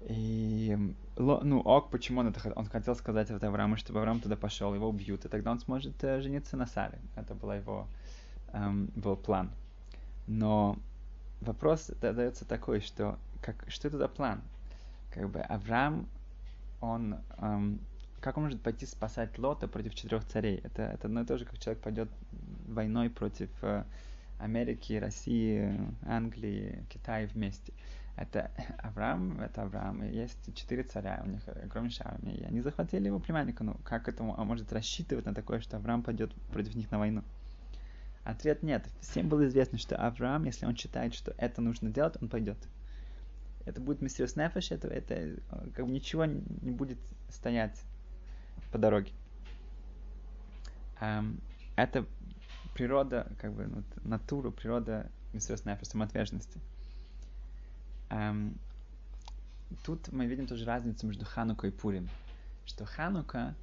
И, 0.09 0.76
ну, 1.16 1.61
ок, 1.61 1.90
почему 1.90 2.21
он 2.21 2.28
это 2.28 2.52
Он 2.57 2.66
хотел 2.66 2.95
сказать 2.95 3.31
это 3.31 3.49
Аврааму, 3.49 3.76
чтобы 3.76 4.00
Авраам 4.00 4.21
туда 4.21 4.37
пошел, 4.37 4.75
его 4.75 4.88
убьют, 4.88 5.25
и 5.25 5.28
тогда 5.28 5.50
он 5.50 5.61
сможет 5.61 6.02
э, 6.04 6.21
жениться 6.21 6.57
на 6.57 6.66
Саре. 6.66 6.99
Это 7.16 7.35
был 7.35 7.52
его 7.52 7.87
эм, 8.52 8.90
был 8.97 9.16
план. 9.16 9.50
Но 10.26 10.78
вопрос 11.40 11.90
задается 12.00 12.45
такой, 12.45 12.81
что 12.81 13.19
как, 13.40 13.64
что 13.69 13.88
это 13.88 13.99
за 13.99 14.09
план? 14.09 14.40
Как 15.12 15.28
бы 15.28 15.40
Авраам, 15.40 16.07
он, 16.81 17.16
эм, 17.38 17.81
как 18.21 18.37
он 18.37 18.45
может 18.45 18.61
пойти 18.62 18.87
спасать 18.87 19.38
Лота 19.38 19.69
против 19.69 19.95
четырех 19.95 20.25
царей? 20.25 20.61
Это, 20.64 20.83
это 20.83 21.09
одно 21.09 21.23
и 21.23 21.26
то 21.26 21.37
же, 21.37 21.45
как 21.45 21.59
человек 21.59 21.83
пойдет 21.83 22.09
войной 22.66 23.11
против 23.11 23.50
э, 23.62 23.85
Америки, 24.38 24.95
России, 24.95 25.78
Англии, 26.07 26.85
Китая 26.88 27.26
вместе. 27.26 27.73
Это 28.16 28.50
Авраам, 28.78 29.40
это 29.40 29.62
Авраам, 29.62 30.02
и 30.02 30.14
есть 30.14 30.54
четыре 30.54 30.83
царя, 30.83 31.23
у 31.25 31.28
них 31.28 31.40
огромнейшая 31.49 32.14
армия, 32.14 32.35
и 32.35 32.45
они 32.45 32.61
захватили 32.61 33.07
его 33.07 33.19
племянника. 33.19 33.64
Ну, 33.64 33.75
как 33.85 34.09
это 34.09 34.23
он 34.23 34.47
может 34.47 34.73
рассчитывать 34.73 35.25
на 35.25 35.35
такое, 35.35 35.61
что 35.61 35.76
Авраам 35.76 36.02
пойдет 36.02 36.35
против 36.52 36.75
них 36.75 36.90
на 36.90 36.99
войну? 36.99 37.23
Ответ 38.25 38.62
нет. 38.62 38.87
Всем 39.00 39.28
было 39.28 39.47
известно, 39.47 39.78
что 39.78 39.97
Авраам, 39.97 40.45
если 40.45 40.66
он 40.66 40.76
считает, 40.76 41.14
что 41.14 41.35
это 41.38 41.61
нужно 41.61 41.90
делать, 41.90 42.16
он 42.21 42.28
пойдет. 42.28 42.59
Это 43.64 43.81
будет 43.81 44.00
миссиос 44.00 44.37
нефеш, 44.37 44.73
это, 44.73 44.88
это 44.88 45.40
как 45.75 45.87
бы 45.87 45.92
ничего 45.92 46.25
не 46.25 46.71
будет 46.71 46.99
стоять 47.31 47.81
по 48.71 48.78
дороге. 48.78 49.12
Um, 51.00 51.40
это 51.76 52.07
природа, 52.75 53.26
как 53.40 53.52
бы, 53.54 53.66
ну, 53.66 53.83
натура, 54.04 54.50
природа 54.50 55.11
миссиос 55.33 55.64
нефеш, 55.64 55.88
самоотверженности. 55.88 56.61
Um, 58.12 58.59
тут 59.85 60.12
мы 60.12 60.26
видим 60.26 60.47
тоже 60.47 60.66
разницу 60.66 61.07
между 61.07 61.25
Ханукой 61.25 61.71
и 61.71 61.73
Пурим. 61.73 62.09
Что 62.66 62.85
Ханука 62.85 63.54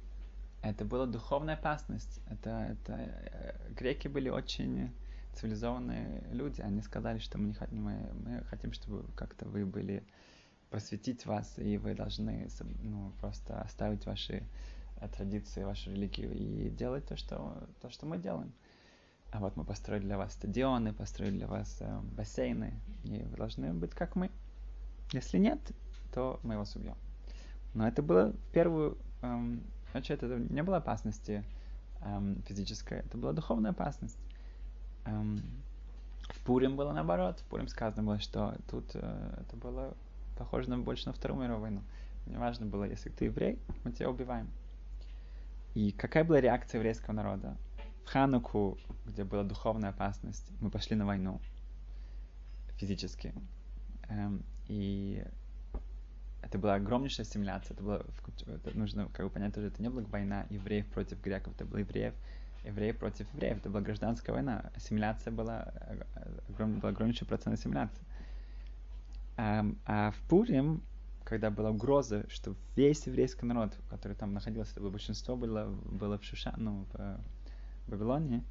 это 0.62 0.84
была 0.84 1.06
духовная 1.06 1.54
опасность. 1.54 2.20
Это, 2.28 2.50
это 2.72 2.92
э, 2.92 3.54
греки 3.74 4.08
были 4.08 4.28
очень 4.28 4.90
цивилизованные 5.34 6.24
люди. 6.32 6.60
Они 6.60 6.82
сказали, 6.82 7.18
что 7.18 7.38
мы, 7.38 7.48
не 7.48 7.54
хотим, 7.54 7.82
мы, 7.82 8.12
мы 8.24 8.44
хотим, 8.44 8.72
чтобы 8.72 9.04
как-то 9.14 9.46
вы 9.48 9.64
были 9.64 10.04
просветить 10.68 11.26
вас, 11.26 11.58
и 11.58 11.78
вы 11.78 11.94
должны 11.94 12.48
ну, 12.82 13.12
просто 13.20 13.60
оставить 13.62 14.04
ваши 14.04 14.42
э, 15.00 15.08
традиции, 15.08 15.64
вашу 15.64 15.90
религию 15.90 16.32
и 16.34 16.68
делать 16.68 17.06
то, 17.06 17.16
что, 17.16 17.68
то, 17.80 17.88
что 17.88 18.06
мы 18.06 18.18
делаем. 18.18 18.52
А 19.32 19.38
вот 19.38 19.56
мы 19.56 19.64
построили 19.64 20.02
для 20.02 20.18
вас 20.18 20.32
стадионы, 20.32 20.92
построили 20.92 21.38
для 21.38 21.46
вас 21.46 21.78
э, 21.80 22.00
бассейны, 22.16 22.74
и 23.04 23.22
вы 23.22 23.36
должны 23.36 23.72
быть 23.72 23.92
как 23.92 24.14
мы. 24.14 24.30
Если 25.12 25.38
нет, 25.38 25.60
то 26.12 26.40
мы 26.42 26.56
вас 26.56 26.74
убьем. 26.76 26.96
Но 27.74 27.86
это 27.86 28.02
было 28.02 28.32
в 28.32 28.52
первую 28.52 28.98
эм, 29.22 29.62
очередь, 29.94 30.22
это 30.22 30.38
не 30.38 30.62
было 30.62 30.78
опасности 30.78 31.44
эм, 32.00 32.42
физической, 32.42 32.98
это 32.98 33.18
была 33.18 33.32
духовная 33.32 33.72
опасность. 33.72 34.18
Эм, 35.04 35.42
в 36.28 36.40
Пурим 36.44 36.76
было 36.76 36.92
наоборот. 36.92 37.40
В 37.40 37.44
Пурим 37.44 37.68
сказано 37.68 38.02
было, 38.04 38.20
что 38.20 38.56
тут 38.70 38.90
э, 38.94 39.34
это 39.40 39.56
было 39.56 39.96
похоже 40.36 40.70
на, 40.70 40.78
больше 40.78 41.06
на 41.06 41.12
Вторую 41.12 41.40
мировую 41.40 41.62
войну. 41.62 41.82
Мне 42.26 42.38
важно 42.38 42.66
было, 42.66 42.84
если 42.84 43.10
ты 43.10 43.26
еврей, 43.26 43.58
мы 43.84 43.92
тебя 43.92 44.10
убиваем. 44.10 44.48
И 45.74 45.92
какая 45.92 46.24
была 46.24 46.40
реакция 46.40 46.78
еврейского 46.78 47.14
народа? 47.14 47.56
В 48.04 48.08
Хануку, 48.08 48.78
где 49.06 49.24
была 49.24 49.44
духовная 49.44 49.90
опасность, 49.90 50.50
мы 50.60 50.70
пошли 50.70 50.96
на 50.96 51.06
войну 51.06 51.40
физически. 52.76 53.34
Эм, 54.08 54.42
и 54.70 55.24
это 56.42 56.58
была 56.58 56.74
огромнейшая 56.74 57.26
ассимиляция. 57.26 57.74
Это 57.74 57.82
было, 57.82 58.06
это 58.46 58.78
нужно 58.78 59.08
как 59.08 59.26
бы 59.26 59.30
понять 59.30 59.52
тоже, 59.52 59.66
это 59.66 59.82
не 59.82 59.90
была 59.90 60.04
война 60.04 60.46
евреев 60.48 60.86
против 60.86 61.20
греков, 61.20 61.54
это 61.54 61.64
было 61.64 61.78
евреев, 61.78 62.14
евреев 62.64 62.96
против 62.96 63.26
евреев. 63.34 63.58
Это 63.58 63.68
была 63.68 63.80
гражданская 63.80 64.32
война. 64.32 64.70
Ассимиляция 64.76 65.32
была, 65.32 65.72
э, 65.74 66.02
огром, 66.50 66.78
был 66.78 66.88
огромнейший 66.88 67.26
процент 67.26 67.58
ассимиляции. 67.58 68.04
А, 69.36 69.66
а 69.86 70.12
в 70.12 70.28
Пурим, 70.28 70.82
когда 71.24 71.50
была 71.50 71.70
угроза, 71.70 72.24
что 72.28 72.54
весь 72.76 73.04
еврейский 73.08 73.46
народ, 73.46 73.76
который 73.88 74.16
там 74.16 74.32
находился, 74.32 74.72
это 74.72 74.82
было 74.82 74.90
большинство 74.90 75.36
было, 75.36 75.66
было 75.66 76.16
в 76.16 76.24
Шуша, 76.24 76.54
ну, 76.56 76.86
в 76.92 77.20
Вавилоне, 77.88 78.44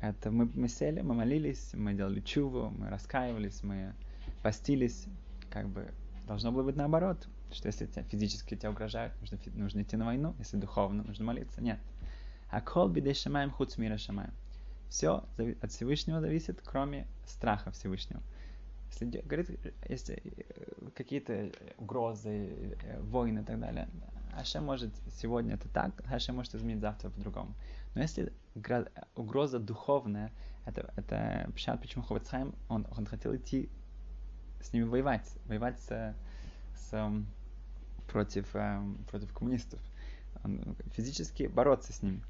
это 0.00 0.30
мы, 0.30 0.50
мы 0.54 0.68
сели, 0.68 1.02
мы 1.02 1.14
молились, 1.14 1.74
мы 1.74 1.92
делали 1.92 2.20
чуву, 2.20 2.70
мы 2.70 2.88
раскаивались, 2.88 3.62
мы 3.62 3.92
постились, 4.42 5.06
как 5.50 5.68
бы 5.68 5.92
должно 6.26 6.52
было 6.52 6.62
быть 6.62 6.76
наоборот, 6.76 7.28
что 7.50 7.66
если 7.68 7.86
тебя 7.86 8.02
физически 8.04 8.54
тебя 8.54 8.70
угрожают, 8.70 9.14
нужно, 9.20 9.38
нужно 9.54 9.82
идти 9.82 9.96
на 9.96 10.04
войну, 10.04 10.34
если 10.38 10.56
духовно, 10.56 11.02
нужно 11.02 11.24
молиться. 11.24 11.62
Нет. 11.62 11.78
А 12.50 12.60
кол 12.60 12.88
бидей 12.88 13.14
шамаем 13.14 13.50
худ 13.50 13.76
мира 13.78 13.98
шамаем. 13.98 14.32
Все 14.88 15.24
от 15.60 15.70
Всевышнего 15.70 16.20
зависит, 16.20 16.60
кроме 16.64 17.06
страха 17.26 17.70
Всевышнего. 17.70 18.22
Если 18.90 19.20
говорит, 19.20 19.74
если 19.86 20.22
э, 20.24 20.90
какие-то 20.94 21.52
угрозы, 21.76 22.76
э, 22.82 23.00
войны 23.02 23.40
и 23.40 23.44
так 23.44 23.60
далее, 23.60 23.88
Аша 24.32 24.60
может 24.60 24.90
сегодня 25.20 25.54
это 25.54 25.68
так, 25.68 25.92
Аша 26.10 26.32
может 26.32 26.54
изменить 26.54 26.80
завтра 26.80 27.10
по-другому. 27.10 27.54
Но 27.94 28.00
если 28.00 28.32
угроза 29.14 29.58
духовная, 29.58 30.32
это, 30.64 30.92
это 30.96 31.50
почему 31.54 32.04
Ховецхайм, 32.04 32.54
он, 32.68 32.86
он 32.96 33.06
хотел 33.06 33.34
идти 33.34 33.68
с 34.60 34.72
ними 34.72 34.84
воевать, 34.84 35.28
воевать 35.46 35.78
с, 35.80 36.14
с, 36.90 37.12
против, 38.10 38.48
против 39.10 39.32
коммунистов, 39.32 39.80
физически 40.92 41.44
бороться 41.44 41.92
с 41.92 42.02
ними. 42.02 42.22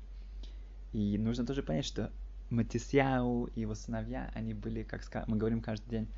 И 0.92 1.18
нужно 1.18 1.44
тоже 1.44 1.62
понять, 1.62 1.84
что 1.84 2.10
Матисяу 2.50 3.46
и 3.54 3.60
его 3.60 3.74
сыновья, 3.74 4.30
они 4.34 4.54
были, 4.54 4.82
как 4.82 5.28
мы 5.28 5.36
говорим 5.36 5.60
каждый 5.60 5.90
день, 5.90 6.08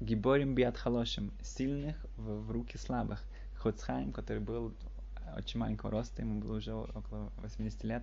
гиборим 0.00 0.54
биат 0.54 0.76
халошим, 0.76 1.32
сильных 1.42 1.96
в, 2.16 2.46
в 2.46 2.50
руки 2.50 2.76
слабых. 2.76 3.22
Хоцхайм, 3.54 4.12
который 4.12 4.40
был 4.40 4.74
очень 5.36 5.60
маленького 5.60 5.90
роста, 5.90 6.22
ему 6.22 6.40
было 6.40 6.56
уже 6.56 6.74
около 6.74 7.32
80 7.42 7.84
лет, 7.84 8.02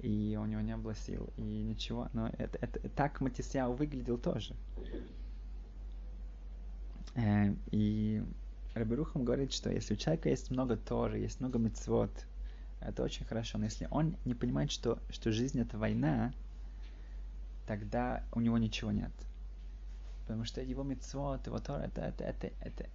и 0.00 0.38
у 0.40 0.44
него 0.44 0.60
не 0.60 0.76
было 0.76 0.94
сил, 0.94 1.30
и 1.36 1.42
ничего. 1.42 2.08
Но 2.12 2.28
это, 2.38 2.58
это, 2.60 2.88
так 2.90 3.20
Матисяу 3.20 3.72
выглядел 3.72 4.18
тоже. 4.18 4.54
Э, 7.14 7.54
и 7.70 8.22
Рабирухам 8.74 9.24
говорит, 9.24 9.52
что 9.52 9.70
если 9.70 9.94
у 9.94 9.96
человека 9.96 10.28
есть 10.28 10.50
много 10.50 10.76
Торы, 10.76 11.18
есть 11.18 11.40
много 11.40 11.58
мецвод, 11.58 12.10
это 12.80 13.02
очень 13.02 13.24
хорошо. 13.24 13.58
Но 13.58 13.64
если 13.64 13.86
он 13.90 14.16
не 14.24 14.34
понимает, 14.34 14.70
что, 14.70 14.98
что 15.10 15.30
жизнь 15.30 15.60
это 15.60 15.78
война, 15.78 16.32
тогда 17.66 18.24
у 18.32 18.40
него 18.40 18.58
ничего 18.58 18.90
нет. 18.90 19.12
Потому 20.22 20.44
что 20.44 20.62
его 20.62 20.82
мецвод, 20.82 21.46
его 21.46 21.58
Тора, 21.58 21.82
это, 21.82 22.00
это, 22.00 22.24
это, 22.24 22.46
это, 22.60 22.90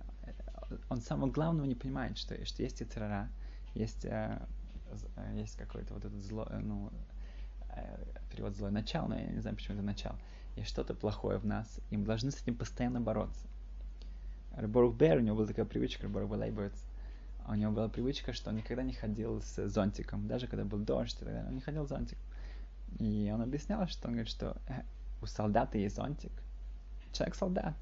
он 0.90 1.02
самого 1.02 1.30
главного 1.30 1.66
не 1.66 1.76
понимает, 1.76 2.18
что, 2.18 2.44
что 2.46 2.64
есть 2.64 2.80
яцерара, 2.80 3.30
есть, 3.76 4.06
э, 4.06 4.42
есть 5.36 5.56
какое-то 5.56 5.94
вот 5.94 6.06
это 6.06 6.20
зло, 6.22 6.48
ну, 6.62 6.90
э, 7.70 8.06
перевод 8.32 8.56
злое 8.56 8.72
начало, 8.72 9.10
но 9.10 9.16
я 9.16 9.28
не 9.28 9.40
знаю, 9.40 9.56
почему 9.56 9.76
это 9.76 9.86
начало. 9.86 10.18
Есть 10.56 10.70
что-то 10.70 10.96
плохое 10.96 11.38
в 11.38 11.46
нас, 11.46 11.80
и 11.92 11.98
мы 11.98 12.06
должны 12.06 12.32
с 12.32 12.42
этим 12.42 12.56
постоянно 12.56 13.00
бороться. 13.00 13.46
Рыборух 14.58 14.96
Бер, 14.96 15.18
у 15.18 15.22
него 15.22 15.38
была 15.38 15.48
такая 15.48 15.66
привычка, 15.66 16.04
Рыборух 16.04 16.32
Лейбовец, 16.32 16.74
у 17.48 17.54
него 17.54 17.72
была 17.72 17.88
привычка, 17.88 18.34
что 18.34 18.50
он 18.50 18.58
никогда 18.58 18.84
не 18.84 18.94
ходил 18.94 19.42
с 19.42 19.68
зонтиком, 19.70 20.28
даже 20.28 20.48
когда 20.48 20.66
был 20.66 20.80
дождь, 20.80 21.18
он 21.22 21.56
не 21.56 21.62
ходил 21.62 21.86
с 21.86 21.90
зонтиком. 21.90 22.24
И 23.00 23.32
он 23.34 23.42
объяснял, 23.42 23.88
что 23.88 24.08
он 24.08 24.14
говорит, 24.14 24.32
что 24.32 24.58
э, 24.68 24.82
у 25.22 25.28
солдата 25.28 25.78
есть 25.78 25.96
зонтик. 25.96 26.32
Человек 27.14 27.36
солдат. 27.36 27.76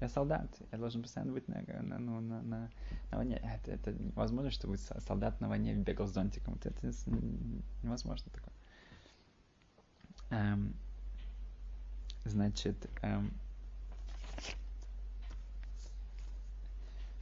Я 0.00 0.08
солдат. 0.08 0.48
Я 0.70 0.78
должен 0.78 1.02
постоянно 1.02 1.32
быть 1.32 1.48
на, 1.48 1.60
на, 1.82 1.98
ну, 1.98 2.20
на, 2.20 2.42
на, 2.42 2.70
на 3.10 3.16
войне. 3.16 3.42
Это, 3.42 3.72
это 3.72 3.92
невозможно, 3.92 4.50
чтобы 4.50 4.76
солдат 4.78 5.40
на 5.40 5.48
войне 5.48 5.74
бегал 5.74 6.06
с 6.06 6.12
зонтиком. 6.12 6.54
Это, 6.54 6.68
это 6.68 6.92
невозможно 7.82 8.30
такое. 8.32 8.52
Эм, 10.30 10.74
значит, 12.24 12.76
эм, 13.02 13.32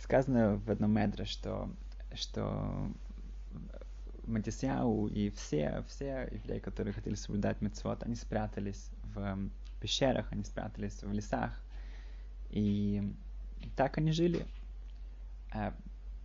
сказано 0.06 0.56
в 0.64 0.70
одном 0.70 0.92
медре, 0.92 1.24
что, 1.24 1.68
что 2.14 2.88
Матисяу 4.24 5.08
и 5.08 5.30
все, 5.30 5.82
все 5.88 6.28
евреи, 6.30 6.60
которые 6.60 6.94
хотели 6.94 7.16
соблюдать 7.16 7.60
мецвод, 7.60 8.04
они 8.04 8.14
спрятались 8.14 8.88
в 9.02 9.36
пещерах, 9.80 10.30
они 10.30 10.44
спрятались 10.44 11.02
в 11.02 11.12
лесах. 11.12 11.60
И 12.50 13.02
так 13.74 13.98
они 13.98 14.12
жили. 14.12 14.46
А 15.52 15.74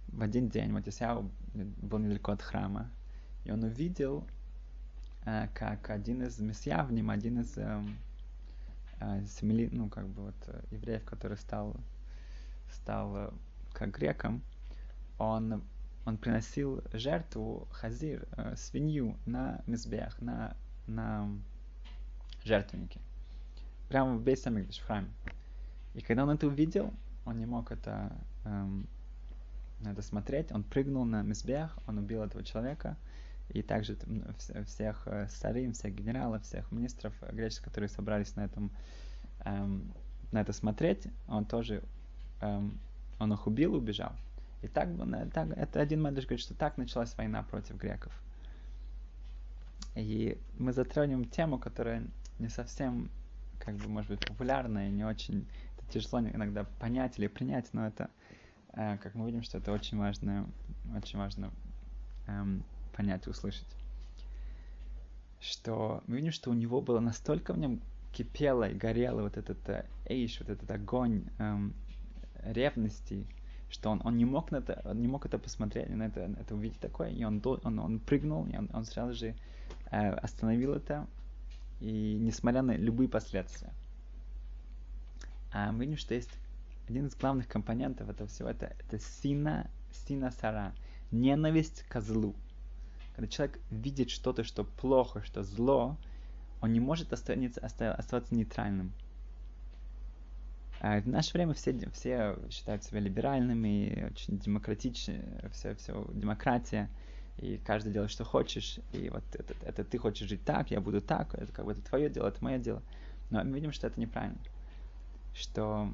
в 0.10 0.22
один 0.22 0.50
день 0.50 0.70
Матисяу 0.70 1.32
был 1.56 1.98
недалеко 1.98 2.34
от 2.34 2.44
храма, 2.44 2.88
и 3.46 3.52
он 3.52 3.64
увидел, 3.64 4.28
а, 5.26 5.48
как 5.56 5.90
один 5.90 6.22
из 6.22 6.38
месьявним, 6.40 7.10
один 7.10 7.40
из 7.40 7.58
а, 7.58 7.84
семьи, 9.40 9.70
ну, 9.72 9.90
как 9.90 10.08
бы 10.08 10.26
вот 10.26 10.56
евреев, 10.70 11.04
который 11.04 11.38
стал, 11.38 11.76
стал 12.72 13.34
как 13.74 13.92
грекам, 13.92 14.42
он, 15.18 15.64
он 16.06 16.18
приносил 16.18 16.84
жертву 16.94 17.68
хазир, 17.72 18.28
э, 18.38 18.56
свинью 18.56 19.18
на 19.26 19.62
мизбех, 19.68 20.22
на, 20.22 20.56
на 20.88 21.30
жертвеннике. 22.44 23.00
Прямо 23.90 24.16
в 24.16 24.22
Бейсамикдаш, 24.22 24.80
в 24.80 24.86
храме. 24.86 25.10
И 25.94 26.02
когда 26.02 26.24
он 26.24 26.32
это 26.32 26.48
увидел, 26.48 26.94
он 27.26 27.38
не 27.38 27.46
мог 27.46 27.72
это, 27.72 28.16
эм, 28.46 28.88
это 29.86 30.02
смотреть, 30.02 30.52
он 30.52 30.64
прыгнул 30.64 31.06
на 31.06 31.22
мизбех, 31.22 31.78
он 31.88 31.98
убил 31.98 32.24
этого 32.24 32.44
человека, 32.44 32.98
и 33.50 33.62
также 33.62 33.98
всех 34.66 35.04
э, 35.08 35.28
старин, 35.28 35.74
всех 35.74 35.94
генералов, 35.94 36.44
всех 36.44 36.72
министров 36.72 37.14
греческих, 37.32 37.66
которые 37.66 37.90
собрались 37.90 38.36
на 38.36 38.46
этом 38.46 38.72
эм, 39.44 39.94
на 40.32 40.42
это 40.42 40.54
смотреть, 40.54 41.08
он 41.28 41.46
тоже 41.46 41.84
эм, 42.42 42.80
он 43.22 43.32
их 43.34 43.46
убил, 43.46 43.76
убежал. 43.76 44.14
И 44.64 44.68
так, 44.68 44.90
так 45.34 45.50
это 45.56 45.80
один 45.80 46.02
Медреш 46.02 46.26
говорит, 46.26 46.44
что 46.44 46.56
так 46.56 46.78
началась 46.78 47.16
война 47.18 47.44
против 47.44 47.78
греков. 47.78 48.12
И 49.96 50.40
мы 50.58 50.74
затронем 50.74 51.26
тему, 51.26 51.60
которая 51.60 52.04
не 52.40 52.50
совсем, 52.50 53.10
как 53.60 53.76
бы, 53.76 53.88
может 53.88 54.10
быть, 54.10 54.26
популярная 54.26 54.88
и 54.88 54.92
не 54.92 55.04
очень, 55.04 55.48
это 55.78 55.92
тяжело 55.92 56.20
иногда 56.20 56.64
понять 56.80 57.20
или 57.20 57.28
принять, 57.28 57.72
но 57.74 57.88
это, 57.88 58.10
э, 58.74 58.98
как 58.98 59.14
мы 59.14 59.28
видим, 59.28 59.44
что 59.44 59.60
это 59.60 59.72
очень 59.72 59.98
важно, 59.98 60.50
очень 60.96 61.20
важно 61.20 61.52
эм, 62.28 62.64
понять 62.96 63.28
и 63.28 63.30
услышать. 63.30 63.68
Что 65.40 66.04
мы 66.08 66.18
видим, 66.18 66.32
что 66.32 66.50
у 66.50 66.54
него 66.54 66.82
было 66.82 67.00
настолько 67.00 67.54
в 67.54 67.58
нем 67.58 67.82
кипело 68.14 68.70
и 68.70 68.76
горело 68.76 69.24
вот 69.24 69.38
этот 69.38 69.58
э, 69.70 69.86
эйш, 70.06 70.40
вот 70.40 70.50
этот 70.50 70.70
огонь 70.72 71.26
эм, 71.38 71.74
ревности, 72.44 73.26
что 73.70 73.90
он, 73.90 74.02
он 74.04 74.18
не 74.18 74.26
мог 74.26 74.52
на 74.52 74.58
это, 74.58 74.82
он 74.86 75.02
не 75.02 75.08
мог 75.08 75.26
это 75.26 75.38
посмотреть, 75.40 75.90
на 75.90 76.04
это, 76.04 76.22
это 76.40 76.56
увидеть 76.56 76.80
такое, 76.80 77.10
и 77.10 77.24
он, 77.24 77.42
он, 77.46 77.80
он 77.80 78.00
прыгнул, 78.00 78.46
и 78.48 78.56
он, 78.56 78.70
он 78.74 78.86
сразу 78.86 79.14
же 79.14 79.36
э, 79.92 80.10
остановил 80.10 80.74
это, 80.74 81.08
и 81.80 82.18
несмотря 82.20 82.62
на 82.62 82.76
любые 82.76 83.10
последствия. 83.10 83.72
А 85.54 85.72
мы 85.72 85.86
видим, 85.86 85.98
что 85.98 86.14
есть 86.14 86.32
один 86.88 87.08
из 87.08 87.16
главных 87.16 87.48
компонентов 87.48 88.10
этого 88.10 88.28
всего 88.28 88.50
это, 88.50 88.74
это 88.80 89.00
сина, 89.00 89.70
сина 90.08 90.32
сара, 90.32 90.74
ненависть 91.12 91.84
к 91.84 92.02
злу. 92.02 92.36
Когда 93.16 93.28
человек 93.28 93.60
видит 93.70 94.10
что-то, 94.10 94.44
что 94.44 94.64
плохо, 94.64 95.22
что 95.24 95.44
зло, 95.44 95.98
он 96.62 96.74
не 96.74 96.80
может 96.80 97.12
оставаться, 97.12 97.60
оставаться 97.62 98.36
нейтральным. 98.36 98.94
А 100.84 101.00
в 101.00 101.08
наше 101.08 101.34
время 101.34 101.54
все, 101.54 101.78
все 101.94 102.36
считают 102.50 102.84
себя 102.84 103.00
либеральными, 103.00 104.10
очень 104.12 104.40
демократичны, 104.40 105.24
все, 105.52 105.76
все 105.76 106.08
демократия, 106.12 106.90
и 107.38 107.60
каждый 107.60 107.94
делает, 107.94 108.10
что 108.10 108.24
хочешь, 108.24 108.80
и 108.92 109.10
вот 109.12 109.24
это, 109.34 109.54
это 109.64 109.84
ты 109.84 110.00
хочешь 110.00 110.28
жить 110.28 110.44
так, 110.44 110.72
я 110.72 110.82
буду 110.82 111.00
так, 111.00 111.36
это 111.36 111.54
как 111.54 111.66
бы 111.66 111.74
это 111.74 111.84
твое 111.84 112.10
дело, 112.10 112.30
это 112.30 112.44
мое 112.44 112.58
дело. 112.58 112.82
Но 113.30 113.44
мы 113.44 113.54
видим, 113.54 113.72
что 113.72 113.86
это 113.86 114.00
неправильно. 114.00 114.40
Что 115.36 115.94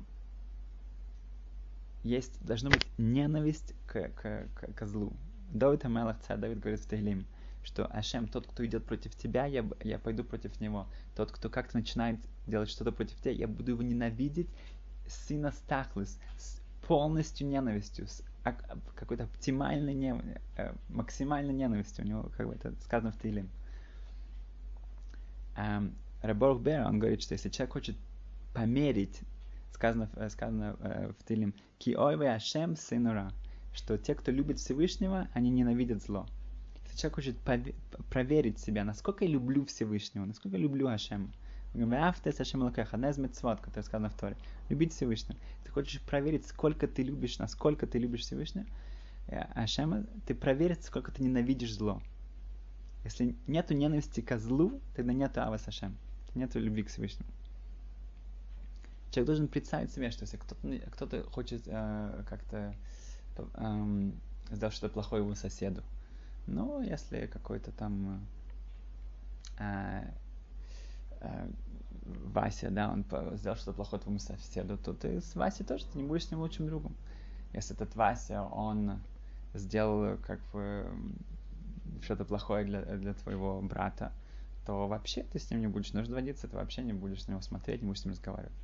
есть, 2.04 2.42
должна 2.42 2.70
быть 2.70 2.88
ненависть 2.98 3.74
к, 3.88 4.08
к, 4.08 4.48
к, 4.56 4.74
к 4.74 4.86
злу. 4.86 5.12
Давид 5.50 5.84
Амелах, 5.84 6.18
царь 6.26 6.38
Давид 6.38 6.62
говорит 6.62 6.80
в 6.80 6.88
Теглим, 6.88 7.26
что 7.62 7.86
Ашем, 7.88 8.30
тот, 8.30 8.48
кто 8.48 8.66
идет 8.66 8.86
против 8.86 9.18
тебя, 9.18 9.48
я, 9.48 9.66
я 9.84 10.00
пойду 10.00 10.24
против 10.24 10.62
него. 10.62 10.88
Тот, 11.14 11.34
кто 11.34 11.50
как-то 11.50 11.76
начинает 11.76 12.20
делать 12.46 12.70
что-то 12.70 12.94
против 12.94 13.20
тебя, 13.20 13.32
я 13.32 13.50
буду 13.50 13.72
его 13.72 13.84
ненавидеть 13.84 14.48
сына 15.10 15.52
Стахлис, 15.52 16.20
с 16.38 16.60
полностью 16.88 17.48
ненавистью, 17.48 18.08
с 18.08 18.24
какой-то 18.96 19.26
оптимальной, 19.26 19.94
не, 19.94 20.16
э, 20.58 20.74
максимальной 20.90 21.54
ненавистью. 21.54 22.06
У 22.06 22.08
него, 22.08 22.32
как 22.36 22.48
бы 22.48 22.54
это 22.54 22.74
сказано 22.82 23.12
в 23.12 23.20
Тилим. 23.22 23.50
Эм, 25.58 25.96
Раборг 26.22 26.62
Бер, 26.62 26.86
он 26.86 27.00
говорит, 27.00 27.22
что 27.22 27.34
если 27.34 27.50
человек 27.50 27.74
хочет 27.74 27.98
померить, 28.54 29.20
сказано, 29.74 30.10
э, 30.16 30.30
сказано 30.30 30.78
э, 30.80 31.12
в 31.20 31.28
Тилим, 31.28 31.54
ки 31.78 31.96
ойве 31.96 32.32
Ашем 32.32 32.76
сынура, 32.76 33.32
что 33.74 33.98
те, 33.98 34.16
кто 34.16 34.32
любит 34.32 34.60
Всевышнего, 34.60 35.28
они 35.34 35.50
ненавидят 35.50 36.02
зло. 36.02 36.26
Если 36.84 36.98
человек 36.98 37.16
хочет 37.16 37.38
проверить 38.10 38.60
себя, 38.60 38.84
насколько 38.84 39.26
я 39.26 39.32
люблю 39.32 39.66
Всевышнего, 39.66 40.26
насколько 40.26 40.58
я 40.58 40.64
люблю 40.64 40.88
Ашема, 40.88 41.32
Вафтес 41.74 42.40
Ашем 42.40 42.64
Лакеха, 42.64 42.96
одна 42.96 43.10
из 43.10 43.18
мецвод, 43.18 43.60
которая 43.60 43.84
сказана 43.84 44.10
в 44.10 44.16
Торе. 44.16 44.38
Любить 44.70 44.94
Всевышнего. 44.94 45.40
Ты 45.64 45.72
хочешь 45.72 46.02
проверить, 46.02 46.46
сколько 46.48 46.88
ты 46.88 47.04
любишь, 47.04 47.38
насколько 47.40 47.86
ты 47.86 48.00
любишь 48.00 48.22
Всевышнего, 48.22 48.66
э, 49.28 49.40
Ашема, 49.54 50.06
ты 50.26 50.34
проверить, 50.34 50.84
сколько 50.84 51.12
ты 51.12 51.24
ненавидишь 51.24 51.74
зло. 51.74 52.02
Если 53.04 53.36
нету 53.48 53.74
ненависти 53.74 54.22
к 54.22 54.38
злу, 54.38 54.82
тогда 54.96 55.14
нету 55.14 55.42
Авас 55.42 55.68
Ашем. 55.68 55.96
Нету 56.36 56.60
любви 56.60 56.84
к 56.84 56.90
Всевышнему. 56.90 57.30
Человек 59.12 59.28
должен 59.28 59.48
представить 59.48 59.92
себе, 59.92 60.12
что 60.12 60.24
если 60.24 60.38
кто-то, 60.38 60.80
кто 60.92 61.24
хочет 61.32 61.64
э, 61.66 62.24
как-то 62.28 62.76
э, 63.38 64.12
сделать 64.52 64.76
что-то 64.76 64.94
плохое 64.94 65.24
его 65.24 65.36
соседу, 65.36 65.84
ну, 66.48 66.82
если 66.82 67.28
какой-то 67.28 67.72
там 67.72 68.26
э, 69.60 70.04
э, 71.22 71.50
Вася, 72.06 72.70
да, 72.70 72.90
он 72.92 73.06
сделал 73.38 73.58
что-то 73.58 73.74
плохое 73.74 74.02
твоему 74.02 74.20
соседу, 74.20 74.78
то 74.78 74.94
ты 74.94 75.20
с 75.22 75.36
Васей 75.36 75.66
тоже 75.66 75.86
ты 75.86 75.98
не 75.98 76.04
будешь 76.04 76.26
с 76.26 76.32
ним 76.32 76.40
лучшим 76.40 76.68
другом. 76.68 76.96
Если 77.54 77.76
этот 77.76 77.96
Вася, 77.96 78.44
он 78.44 79.02
сделал 79.54 80.18
как 80.18 80.40
бы 80.52 80.90
что-то 82.02 82.26
плохое 82.26 82.66
для, 82.66 82.82
для 82.84 83.14
твоего 83.14 83.62
брата, 83.62 84.12
то 84.66 84.88
вообще 84.88 85.24
ты 85.24 85.40
с 85.40 85.50
ним 85.50 85.62
не 85.62 85.68
будешь 85.68 85.94
нужно 85.94 86.16
водиться, 86.16 86.48
ты 86.48 86.56
вообще 86.56 86.82
не 86.84 86.94
будешь 86.94 87.26
на 87.28 87.32
него 87.32 87.42
смотреть, 87.42 87.82
не 87.82 87.88
будешь 87.88 88.02
с 88.02 88.06
ним 88.06 88.14
разговаривать. 88.14 88.56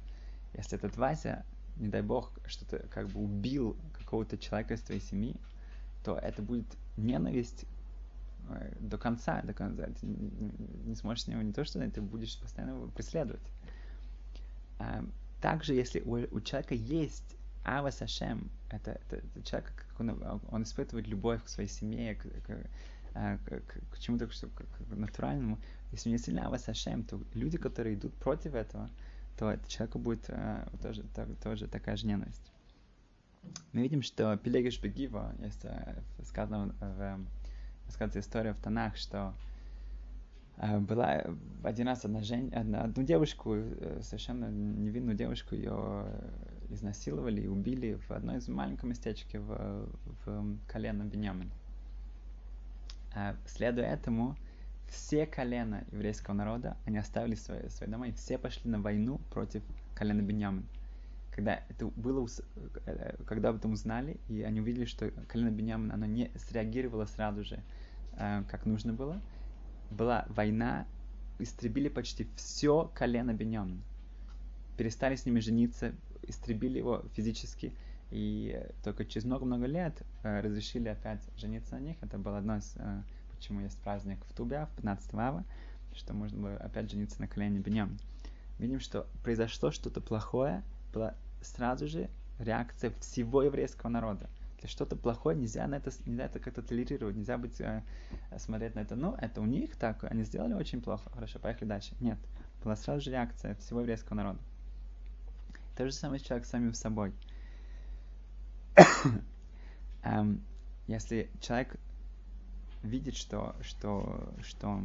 Если 0.54 0.78
этот 0.78 0.98
Вася, 0.98 1.46
не 1.78 1.88
дай 1.88 2.02
бог, 2.02 2.32
что-то 2.46 2.80
как 2.90 3.08
бы 3.08 3.22
убил 3.22 3.78
какого-то 3.94 4.38
человека 4.38 4.76
из 4.76 4.82
твоей 4.82 5.02
семьи, 5.02 5.36
то 6.04 6.18
это 6.18 6.42
будет 6.42 6.68
ненависть 6.98 7.66
до 8.80 8.98
конца, 8.98 9.42
до 9.42 9.54
конца. 9.54 9.88
Ты 10.00 10.06
не 10.06 10.96
сможешь 10.96 11.24
с 11.24 11.28
него 11.28 11.42
не 11.42 11.54
то, 11.54 11.64
что 11.64 11.80
ты 11.90 12.02
будешь 12.02 12.40
постоянно 12.40 12.72
его 12.72 12.88
преследовать. 12.88 13.42
А, 14.80 15.06
также, 15.42 15.74
если 15.74 16.02
у, 16.02 16.14
у 16.36 16.42
человека 16.42 16.76
есть 16.76 17.36
Ава 17.66 17.92
Сашем, 17.92 18.50
это, 18.70 18.92
это, 18.92 19.18
это 19.18 19.44
человек, 19.44 19.74
как 19.76 20.00
он, 20.00 20.42
он 20.52 20.64
испытывает 20.64 21.08
любовь 21.08 21.44
к 21.44 21.48
своей 21.48 21.70
семье, 21.70 22.16
к, 22.16 22.26
а, 23.14 23.38
к, 23.38 23.62
к, 23.62 23.92
к 23.92 24.00
чему-то 24.00 24.30
что, 24.32 24.48
к, 24.48 24.64
к 24.64 24.96
натуральному. 24.96 25.60
Если 25.92 26.10
у 26.10 26.14
него 26.14 26.24
сильно 26.24 26.46
Ава 26.48 26.58
Сашем, 26.58 27.04
то 27.04 27.22
люди, 27.34 27.58
которые 27.58 27.96
идут 27.96 28.14
против 28.16 28.56
этого, 28.56 28.90
то 29.38 29.52
это 29.52 29.70
человеку 29.70 30.00
будет 30.00 30.30
а, 30.30 30.68
тоже, 30.82 31.04
то, 31.16 31.26
тоже 31.42 31.68
такая 31.68 31.96
же 31.96 32.08
ненависть. 32.08 32.52
Мы 33.74 33.82
видим, 33.82 34.02
что 34.02 34.38
Пелегиш 34.38 34.82
Бегива, 34.82 35.36
есть 35.40 35.66
сказано 36.24 36.74
в 36.80 37.20
рассказывается 37.88 38.20
история 38.20 38.54
в 38.54 38.58
Танах, 38.58 38.96
что 38.96 39.34
э, 40.58 40.80
была 40.80 41.24
один 41.64 41.88
раз 41.88 42.06
одна, 42.06 42.22
жен... 42.22 42.52
одна 42.54 42.84
одну 42.84 43.04
девушку, 43.04 43.56
э, 43.56 44.00
совершенно 44.02 44.50
невинную 44.50 45.16
девушку, 45.16 45.56
ее 45.56 46.06
изнасиловали 46.70 47.42
и 47.42 47.48
убили 47.48 48.00
в 48.08 48.12
одной 48.12 48.38
из 48.38 48.48
маленьком 48.48 48.90
местечке 48.90 49.40
в, 49.40 49.88
в 50.26 50.58
колено 50.68 51.04
Беньямин. 51.04 51.52
Следуя 53.46 53.86
этому, 53.94 54.36
все 54.88 55.28
колена 55.28 55.84
еврейского 55.92 56.34
народа, 56.34 56.78
они 56.86 56.98
оставили 56.98 57.36
свои, 57.36 57.70
свои 57.70 57.90
дома 57.90 58.08
и 58.08 58.12
все 58.12 58.40
пошли 58.40 58.72
на 58.72 58.82
войну 58.82 59.20
против 59.30 59.62
колена 59.94 60.22
Беньямин. 60.22 60.66
Когда 61.36 61.64
это 61.70 61.88
было, 61.88 62.28
э, 62.86 63.16
когда 63.26 63.50
об 63.50 63.58
этом 63.58 63.74
узнали, 63.74 64.20
и 64.28 64.44
они 64.44 64.62
увидели, 64.62 64.86
что 64.86 65.12
колено 65.28 65.50
Беньямин, 65.50 65.92
оно 65.92 66.06
не 66.06 66.32
среагировало 66.36 67.06
сразу 67.06 67.44
же 67.44 67.64
Э, 68.18 68.44
как 68.50 68.66
нужно 68.66 68.94
было. 68.94 69.22
Была 69.90 70.26
война, 70.30 70.86
истребили 71.40 71.90
почти 71.90 72.28
все 72.36 72.92
колено 72.94 73.34
Беньямин. 73.34 73.82
Перестали 74.78 75.16
с 75.16 75.26
ними 75.26 75.40
жениться, 75.40 75.94
истребили 76.24 76.78
его 76.78 77.04
физически. 77.14 77.74
И 78.12 78.62
только 78.84 79.06
через 79.06 79.26
много-много 79.26 79.66
лет 79.66 80.02
э, 80.24 80.42
разрешили 80.42 80.88
опять 80.88 81.22
жениться 81.38 81.76
на 81.76 81.80
них. 81.80 81.98
Это 82.02 82.18
было 82.18 82.38
одно 82.38 82.58
из, 82.58 82.76
почему 83.36 83.62
есть 83.62 83.78
праздник 83.80 84.20
в 84.26 84.34
Тубе, 84.34 84.66
в 84.66 84.76
15 84.78 85.14
ава, 85.16 85.44
что 85.94 86.14
можно 86.14 86.42
было 86.42 86.58
опять 86.58 86.92
жениться 86.92 87.20
на 87.22 87.28
колене 87.28 87.60
Беньямин. 87.60 88.00
Видим, 88.60 88.80
что 88.80 89.08
произошло 89.24 89.72
что-то 89.72 90.00
плохое, 90.00 90.64
была 90.94 91.16
сразу 91.44 91.88
же 91.88 92.10
реакция 92.40 92.92
всего 93.00 93.44
еврейского 93.44 93.90
народа 93.90 94.30
если 94.64 94.76
что-то 94.76 94.96
плохое, 94.96 95.38
нельзя 95.38 95.68
на 95.68 95.76
это, 95.76 95.92
нельзя 96.06 96.26
это 96.26 96.40
как-то 96.40 96.62
толерировать, 96.62 97.16
нельзя 97.16 97.38
быть, 97.38 97.60
э, 97.60 97.84
смотреть 98.38 98.76
на 98.76 98.80
это, 98.80 98.96
ну, 98.96 99.14
это 99.16 99.42
у 99.42 99.46
них 99.46 99.76
так, 99.76 100.06
они 100.06 100.24
сделали 100.24 100.54
очень 100.54 100.82
плохо, 100.82 101.10
хорошо, 101.10 101.40
поехали 101.40 101.68
дальше. 101.68 101.96
Нет, 102.00 102.18
была 102.64 102.76
сразу 102.78 103.02
же 103.02 103.12
реакция 103.12 103.56
всего 103.56 103.82
еврейского 103.82 104.16
народа. 104.16 104.40
То 105.76 105.86
же 105.86 105.92
самое 105.92 106.22
человек 106.22 106.46
с 106.46 106.50
самим 106.50 106.74
собой. 106.74 107.14
um, 110.04 110.40
если 110.88 111.30
человек 111.42 111.76
видит, 112.84 113.16
что, 113.18 113.56
что, 113.62 114.34
что, 114.44 114.82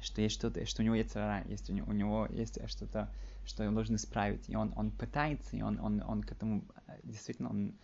что 0.00 0.20
есть 0.22 0.34
что-то, 0.34 0.64
что 0.66 0.82
у 0.82 0.84
него 0.84 0.94
есть 0.94 1.16
рара, 1.16 1.44
есть 1.48 1.70
у 1.70 1.72
него, 1.72 1.90
у 1.90 1.92
него 1.92 2.26
есть 2.30 2.58
что-то, 2.68 3.10
что 3.46 3.66
он 3.66 3.74
должен 3.74 3.96
исправить, 3.96 4.48
и 4.48 4.56
он, 4.56 4.72
он 4.76 4.90
пытается, 4.90 5.56
и 5.56 5.62
он, 5.62 5.78
он, 5.80 6.02
он 6.02 6.22
к 6.22 6.32
этому 6.32 6.64
э, 6.86 6.98
действительно 7.04 7.50
он 7.50 7.74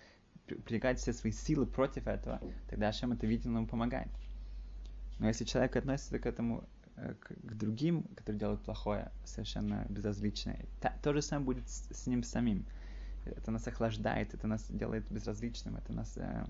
прилагает 0.46 0.98
все 0.98 1.12
свои 1.12 1.32
силы 1.32 1.66
против 1.66 2.06
этого, 2.06 2.40
тогда 2.68 2.88
Ашем 2.88 3.12
это 3.12 3.26
видит, 3.26 3.46
он 3.46 3.56
ему 3.56 3.66
помогает. 3.66 4.08
Но 5.18 5.28
если 5.28 5.44
человек 5.44 5.76
относится 5.76 6.18
к 6.18 6.26
этому, 6.26 6.64
э, 6.96 7.14
к, 7.20 7.28
к 7.28 7.54
другим, 7.54 8.04
которые 8.14 8.40
делают 8.40 8.62
плохое, 8.62 9.12
совершенно 9.24 9.86
безразличное, 9.88 10.66
та, 10.80 10.94
то 11.02 11.12
же 11.12 11.22
самое 11.22 11.46
будет 11.46 11.68
с, 11.68 11.88
с 11.92 12.06
ним 12.06 12.22
самим. 12.22 12.64
Это 13.26 13.50
нас 13.50 13.66
охлаждает, 13.68 14.34
это 14.34 14.46
нас 14.46 14.66
делает 14.70 15.10
безразличным, 15.10 15.76
это 15.76 15.92
нас... 15.92 16.16
Э, 16.16 16.46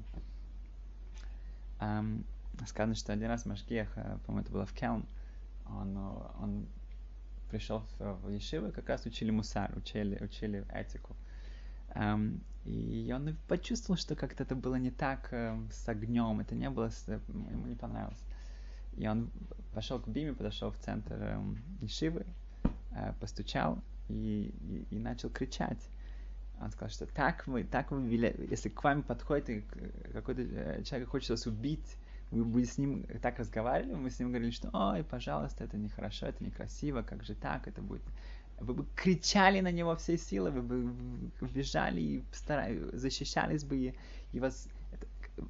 э, 1.80 2.02
сказано, 2.66 2.94
что 2.94 3.12
один 3.12 3.28
раз 3.28 3.44
Машгех, 3.44 3.92
э, 3.96 4.18
по-моему, 4.24 4.44
это 4.44 4.52
было 4.52 4.66
в 4.66 4.72
Келн, 4.72 5.04
он, 5.66 5.96
он 5.96 6.66
пришел 7.50 7.84
в, 7.98 8.30
Ешивы, 8.30 8.72
как 8.72 8.88
раз 8.88 9.04
учили 9.06 9.30
мусар, 9.30 9.72
учили, 9.76 10.22
учили 10.22 10.64
этику. 10.72 11.16
Um, 11.94 12.40
и 12.64 13.10
он 13.14 13.36
почувствовал, 13.48 13.98
что 13.98 14.14
как-то 14.14 14.42
это 14.42 14.54
было 14.54 14.76
не 14.76 14.90
так 14.90 15.28
э, 15.32 15.58
с 15.72 15.88
огнем, 15.88 16.40
это 16.40 16.54
не 16.54 16.68
было, 16.68 16.90
с, 16.90 17.08
ему 17.08 17.66
не 17.66 17.74
понравилось. 17.74 18.22
И 18.96 19.08
он 19.08 19.30
пошел 19.72 19.98
к 19.98 20.06
Биме, 20.08 20.34
подошел 20.34 20.70
в 20.70 20.78
центр 20.78 21.14
э, 21.18 21.42
Ишивы, 21.80 22.26
э, 22.92 23.14
постучал 23.18 23.82
и, 24.08 24.54
и, 24.90 24.94
и 24.94 24.98
начал 24.98 25.30
кричать. 25.30 25.88
Он 26.60 26.70
сказал, 26.70 26.90
что 26.90 27.06
так 27.06 27.46
вы, 27.46 27.64
так 27.64 27.90
вы, 27.90 28.02
если 28.50 28.68
к 28.68 28.84
вам 28.84 29.02
подходит 29.02 29.64
какой-то 30.12 30.42
э, 30.42 30.82
человек 30.84 31.08
хочет 31.08 31.30
вас 31.30 31.46
убить, 31.46 31.96
вы 32.30 32.44
будете 32.44 32.72
с 32.72 32.78
ним 32.78 33.04
так 33.22 33.38
разговаривали, 33.38 33.94
мы 33.94 34.10
с 34.10 34.18
ним 34.18 34.28
говорили, 34.28 34.50
что 34.50 34.70
ой, 34.72 35.02
пожалуйста, 35.04 35.64
это 35.64 35.76
нехорошо, 35.76 36.26
это 36.26 36.44
некрасиво, 36.44 37.02
как 37.02 37.24
же 37.24 37.34
так, 37.34 37.66
это 37.66 37.82
будет 37.82 38.02
вы 38.60 38.74
бы 38.74 38.86
кричали 38.94 39.60
на 39.60 39.72
него 39.72 39.96
всей 39.96 40.18
силы, 40.18 40.50
вы 40.50 40.62
бы 40.62 41.48
бежали 41.48 42.00
и 42.00 42.24
старались, 42.32 42.80
защищались 42.92 43.64
бы, 43.64 43.94
и, 44.32 44.40
вас... 44.40 44.68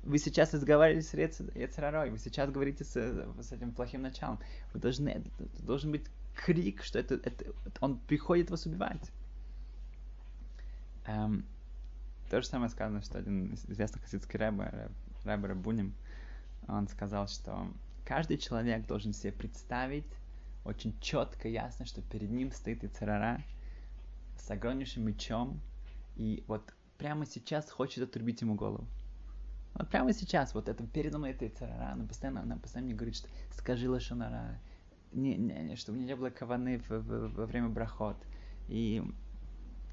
Вы 0.04 0.18
сейчас 0.18 0.54
разговаривали 0.54 1.00
с 1.00 1.12
Ецерарой, 1.14 2.10
вы 2.10 2.18
сейчас 2.18 2.50
говорите 2.50 2.84
с, 2.84 2.92
с 2.92 3.52
этим 3.52 3.72
плохим 3.72 4.02
началом. 4.02 4.38
Вы 4.72 4.78
должны... 4.80 5.08
Это, 5.08 5.28
должен 5.64 5.90
быть 5.90 6.04
крик, 6.36 6.84
что 6.84 7.00
это, 7.00 7.16
это, 7.16 7.46
он 7.80 7.98
приходит 7.98 8.50
вас 8.50 8.66
убивать. 8.66 9.10
Эм, 11.06 11.44
то 12.30 12.40
же 12.40 12.46
самое 12.46 12.70
сказано, 12.70 13.02
что 13.02 13.18
один 13.18 13.52
известный 13.54 14.00
хасидский 14.00 14.38
рэбе, 14.38 14.90
рэбе 15.24 15.48
Рабуним, 15.48 15.92
он 16.68 16.88
сказал, 16.88 17.29
что 17.29 17.66
каждый 18.05 18.38
человек 18.38 18.87
должен 18.87 19.12
себе 19.12 19.33
представить 19.33 20.07
очень 20.64 20.99
четко, 21.01 21.49
ясно, 21.49 21.87
что 21.87 22.03
перед 22.03 22.31
ним 22.31 22.53
стоит 22.53 22.85
Ицерара 22.85 23.42
с 24.38 24.51
огромнейшим 24.51 25.05
мечом, 25.05 25.61
и 26.16 26.44
вот 26.46 26.62
прямо 26.99 27.27
сейчас 27.27 27.70
хочет 27.70 28.05
отрубить 28.05 28.40
ему 28.42 28.55
голову. 28.55 28.87
Вот 29.75 29.88
прямо 29.88 30.12
сейчас, 30.12 30.55
вот 30.55 30.68
это 30.68 30.87
передо 30.87 31.18
мной 31.18 31.31
это 31.31 31.46
Ицерара, 31.46 31.92
она 31.92 32.05
постоянно, 32.05 32.42
она 32.42 32.57
постоянно 32.57 32.88
мне 32.88 32.96
говорит, 32.96 33.16
что 33.16 33.29
скажи 33.53 33.88
лошонара, 33.88 34.59
не, 35.12 35.37
не, 35.37 35.55
не, 35.62 35.77
чтобы 35.77 35.99
не 35.99 36.14
было 36.14 36.31
каваны 36.31 36.79
в, 36.79 36.90
в, 36.90 37.35
во 37.35 37.46
время 37.46 37.68
брахот, 37.68 38.16
и 38.68 39.03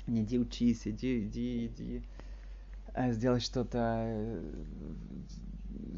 не 0.05 0.23
иди 0.23 0.39
учись, 0.39 0.87
иди, 0.87 1.25
иди, 1.25 1.67
иди, 1.67 2.03
э, 2.93 3.11
сделать 3.11 3.43
что-то, 3.43 4.41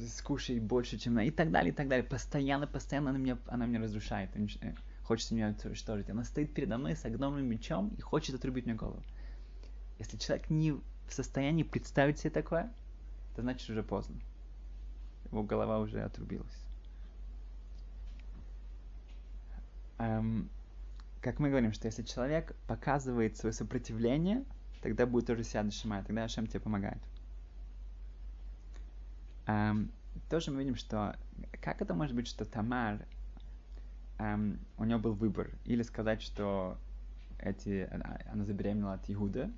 скушай 0.07 0.59
больше, 0.59 0.97
чем 0.97 1.15
на... 1.15 1.25
И 1.25 1.31
так 1.31 1.51
далее, 1.51 1.71
и 1.71 1.75
так 1.75 1.87
далее. 1.87 2.03
Постоянно, 2.03 2.67
постоянно 2.67 3.09
она 3.11 3.19
меня, 3.19 3.37
она 3.47 3.65
меня 3.65 3.81
разрушает. 3.81 4.29
Э, 4.35 4.73
хочет 5.03 5.31
меня 5.31 5.55
уничтожить. 5.63 6.09
Она 6.09 6.23
стоит 6.23 6.53
передо 6.53 6.77
мной 6.77 6.95
с 6.95 7.05
огромным 7.05 7.45
мечом 7.45 7.93
и 7.97 8.01
хочет 8.01 8.35
отрубить 8.35 8.65
мне 8.65 8.75
голову. 8.75 9.03
Если 9.97 10.17
человек 10.17 10.49
не 10.49 10.71
в 10.71 10.81
состоянии 11.09 11.63
представить 11.63 12.19
себе 12.19 12.29
такое, 12.29 12.71
это 13.33 13.41
значит 13.41 13.69
уже 13.69 13.83
поздно. 13.83 14.15
Его 15.31 15.43
голова 15.43 15.79
уже 15.79 16.01
отрубилась. 16.01 16.65
Эм, 19.97 20.49
как 21.21 21.39
мы 21.39 21.49
говорим, 21.49 21.73
что 21.73 21.87
если 21.87 22.03
человек 22.03 22.55
показывает 22.67 23.37
свое 23.37 23.51
сопротивление, 23.53 24.45
тогда 24.81 25.05
будет 25.05 25.27
тоже 25.27 25.43
дошимать, 25.43 26.07
тогда 26.07 26.23
Ашем 26.23 26.47
тебе 26.47 26.61
помогает. 26.61 26.99
Um, 29.49 29.89
тоже 30.29 30.51
мы 30.51 30.59
видим, 30.59 30.75
что 30.75 31.15
как 31.59 31.81
это 31.81 31.95
может 31.95 32.15
быть, 32.15 32.27
что 32.27 32.45
Тамар, 32.45 33.03
um, 34.19 34.59
у 34.77 34.83
нее 34.83 34.99
был 34.99 35.13
выбор, 35.13 35.49
или 35.65 35.81
сказать, 35.81 36.21
что 36.21 36.77
эти, 37.39 37.89
она 38.29 38.45
забеременела 38.45 38.93
от 38.93 39.09
Иуда, 39.09 39.49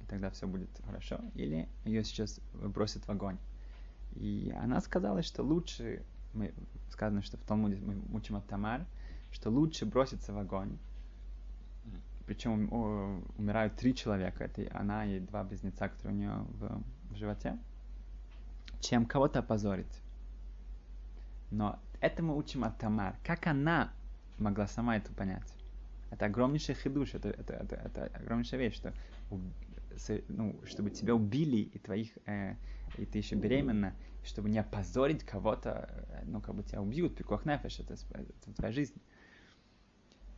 и 0.00 0.04
тогда 0.06 0.30
все 0.30 0.48
будет 0.48 0.70
хорошо, 0.84 1.20
или 1.34 1.68
ее 1.84 2.02
сейчас 2.02 2.40
бросят 2.52 3.06
в 3.06 3.10
огонь. 3.10 3.38
И 4.16 4.52
она 4.60 4.80
сказала, 4.80 5.22
что 5.22 5.44
лучше, 5.44 6.02
мы, 6.32 6.52
сказано, 6.90 7.22
что 7.22 7.36
в 7.36 7.42
Талмуде 7.42 7.76
мы 7.76 8.02
учим 8.16 8.34
от 8.34 8.46
Тамар, 8.48 8.84
что 9.30 9.50
лучше 9.50 9.86
броситься 9.86 10.32
в 10.32 10.38
огонь, 10.38 10.78
причем 12.26 12.72
умирают 13.38 13.76
три 13.76 13.94
человека, 13.94 14.44
это 14.44 14.68
она 14.76 15.06
и 15.06 15.20
два 15.20 15.44
близнеца, 15.44 15.88
которые 15.88 16.16
у 16.16 16.18
нее 16.18 16.46
в, 16.58 16.82
в 17.12 17.16
животе, 17.16 17.56
чем 18.80 19.06
кого-то 19.06 19.40
опозорить. 19.40 20.02
Но 21.50 21.78
это 22.00 22.22
мы 22.22 22.36
учим 22.36 22.64
от 22.64 22.78
Тамар. 22.78 23.16
Как 23.24 23.46
она 23.46 23.92
могла 24.38 24.66
сама 24.66 24.96
это 24.96 25.12
понять? 25.12 25.52
Это 26.10 26.26
огромнейший 26.26 26.74
хидуш, 26.74 27.14
это, 27.14 27.28
это, 27.30 27.54
это, 27.54 27.76
это 27.76 28.04
огромнейшая 28.14 28.60
вещь, 28.60 28.74
что 28.74 28.92
ну, 30.28 30.58
чтобы 30.64 30.90
тебя 30.90 31.14
убили 31.14 31.56
и 31.56 31.78
твоих, 31.78 32.10
э, 32.26 32.54
и 32.96 33.04
ты 33.04 33.18
еще 33.18 33.34
беременна, 33.34 33.94
чтобы 34.24 34.48
не 34.48 34.58
опозорить 34.58 35.24
кого-то, 35.24 35.88
э, 36.10 36.22
ну, 36.26 36.40
как 36.40 36.54
бы 36.54 36.62
тебя 36.62 36.80
убьют, 36.80 37.18
нефеш, 37.44 37.80
это, 37.80 37.94
это 37.94 38.52
твоя 38.54 38.72
жизнь. 38.72 38.94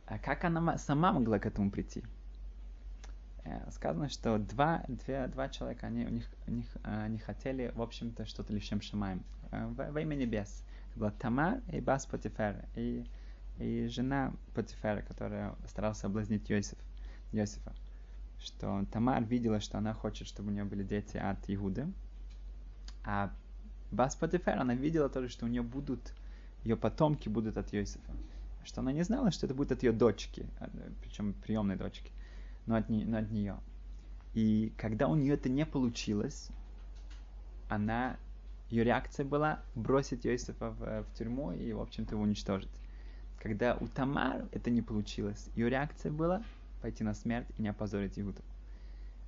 А 0.07 0.17
как 0.17 0.43
она 0.43 0.77
сама 0.77 1.13
могла 1.13 1.39
к 1.39 1.45
этому 1.45 1.71
прийти? 1.71 2.03
Э, 3.43 3.71
сказано, 3.71 4.09
что 4.09 4.37
два, 4.37 4.83
две, 4.87 5.27
два 5.27 5.49
человека, 5.49 5.87
они, 5.87 6.05
у 6.05 6.09
них, 6.09 6.29
у 6.47 6.51
них 6.51 6.65
э, 6.83 7.03
они 7.05 7.17
хотели, 7.17 7.71
в 7.75 7.81
общем-то, 7.81 8.25
что-то 8.25 8.53
лишем 8.53 8.81
шамаем 8.81 9.23
э, 9.51 9.67
во, 9.67 9.91
во 9.91 10.01
имя 10.01 10.15
небес. 10.15 10.63
Это 10.91 10.99
была 10.99 11.11
Тамар 11.11 11.61
и 11.71 11.79
Бас 11.79 12.05
Потифер, 12.05 12.63
и, 12.75 13.03
и 13.57 13.87
жена 13.87 14.33
Потифера, 14.53 15.01
которая 15.01 15.55
старалась 15.67 15.97
соблазнить 15.97 16.49
Йосиф, 16.49 16.77
Йосифа. 17.31 17.73
Что 18.39 18.85
Тамар 18.91 19.23
видела, 19.23 19.59
что 19.59 19.79
она 19.79 19.93
хочет, 19.93 20.27
чтобы 20.27 20.49
у 20.49 20.51
нее 20.51 20.63
были 20.63 20.83
дети 20.83 21.17
от 21.17 21.39
Иуды, 21.47 21.87
а 23.03 23.33
Бас 23.91 24.15
Потифер, 24.15 24.59
она 24.59 24.75
видела 24.75 25.09
тоже, 25.09 25.29
что 25.29 25.45
у 25.45 25.49
нее 25.49 25.63
будут, 25.63 26.13
ее 26.63 26.77
потомки 26.77 27.27
будут 27.27 27.57
от 27.57 27.73
Йосифа. 27.73 28.11
Что 28.63 28.81
она 28.81 28.91
не 28.91 29.01
знала, 29.01 29.31
что 29.31 29.47
это 29.47 29.55
будет 29.55 29.71
от 29.71 29.81
ее 29.81 29.91
дочки, 29.91 30.45
причем 31.01 31.33
приемной 31.33 31.75
дочки 31.75 32.11
но 32.65 32.75
от, 32.75 32.89
не, 32.89 33.05
но 33.05 33.17
от 33.17 33.31
нее. 33.31 33.57
И 34.33 34.71
когда 34.77 35.07
у 35.07 35.15
нее 35.15 35.33
это 35.33 35.49
не 35.49 35.65
получилось, 35.65 36.49
она, 37.69 38.17
ее 38.69 38.83
реакция 38.83 39.25
была 39.25 39.59
бросить 39.75 40.25
Йосифа 40.25 40.71
в, 40.71 41.03
в 41.03 41.13
тюрьму 41.17 41.51
и, 41.51 41.73
в 41.73 41.81
общем-то, 41.81 42.15
его 42.15 42.23
уничтожить. 42.23 42.69
Когда 43.41 43.75
у 43.75 43.87
Тамар 43.87 44.47
это 44.51 44.69
не 44.69 44.81
получилось, 44.81 45.49
ее 45.55 45.69
реакция 45.69 46.11
была 46.11 46.43
пойти 46.81 47.03
на 47.03 47.13
смерть 47.13 47.47
и 47.57 47.61
не 47.61 47.69
опозорить 47.69 48.19
Иуду. 48.19 48.41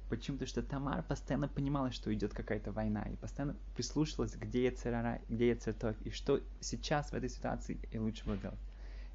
Почему? 0.09 0.37
Потому 0.37 0.47
что 0.47 0.61
Тамар 0.61 1.03
постоянно 1.03 1.47
понимала, 1.47 1.91
что 1.91 2.13
идет 2.13 2.33
какая-то 2.33 2.71
война, 2.71 3.03
и 3.03 3.15
постоянно 3.15 3.55
прислушивалась, 3.75 4.35
где 4.35 4.65
Яцерара, 4.65 5.19
где 5.29 5.49
Яцертов, 5.49 5.95
и 6.03 6.11
что 6.11 6.39
сейчас 6.59 7.11
в 7.11 7.15
этой 7.15 7.29
ситуации 7.29 7.79
и 7.91 7.97
лучше 7.97 8.23
было 8.25 8.37
делать. 8.37 8.59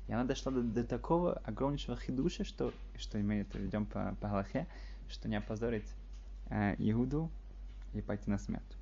И 0.09 0.13
она 0.13 0.25
дошла 0.25 0.51
до, 0.51 0.63
до 0.63 0.85
такого 0.85 1.35
огромнейшего 1.45 1.97
хидуша, 1.97 2.45
что, 2.45 2.73
что 2.97 3.19
мы 3.19 3.41
это 3.41 3.59
ведем 3.59 3.85
по, 3.85 4.17
по 4.21 4.29
Галахе, 4.29 4.67
что 5.09 5.29
не 5.29 5.37
опозорить 5.37 5.89
э, 6.49 6.75
Иуду 6.79 7.31
и 7.93 8.01
пойти 8.01 8.31
на 8.31 8.39
смерть. 8.39 8.77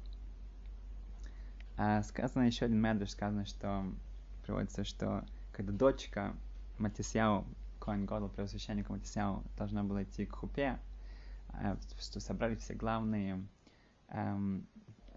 А 1.77 2.03
сказано 2.05 2.45
еще 2.45 2.65
один 2.65 2.81
медреш, 2.81 3.11
сказано, 3.11 3.45
что 3.45 3.85
приводится, 4.45 4.85
что 4.85 5.25
когда 5.53 5.73
дочка 5.73 6.35
Матисяу, 6.79 7.45
Коин 7.81 8.07
Годл, 8.07 8.29
первосвященника 8.29 8.93
Матисяу, 8.93 9.43
должна 9.59 9.83
была 9.83 10.05
идти 10.05 10.27
к 10.27 10.37
хупе, 10.37 10.79
э, 11.55 11.77
что 11.99 12.21
собрали 12.21 12.55
все 12.55 12.75
главные 12.75 13.45
эм, 14.09 14.65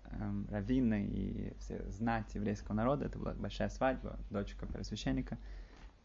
эм, 0.06 0.48
раввины 0.50 1.06
и 1.06 1.54
все 1.60 1.84
знать 1.92 2.34
еврейского 2.34 2.74
народа, 2.74 3.06
это 3.06 3.20
была 3.20 3.34
большая 3.34 3.70
свадьба, 3.70 4.18
дочка 4.32 4.66
первосвященника, 4.66 5.38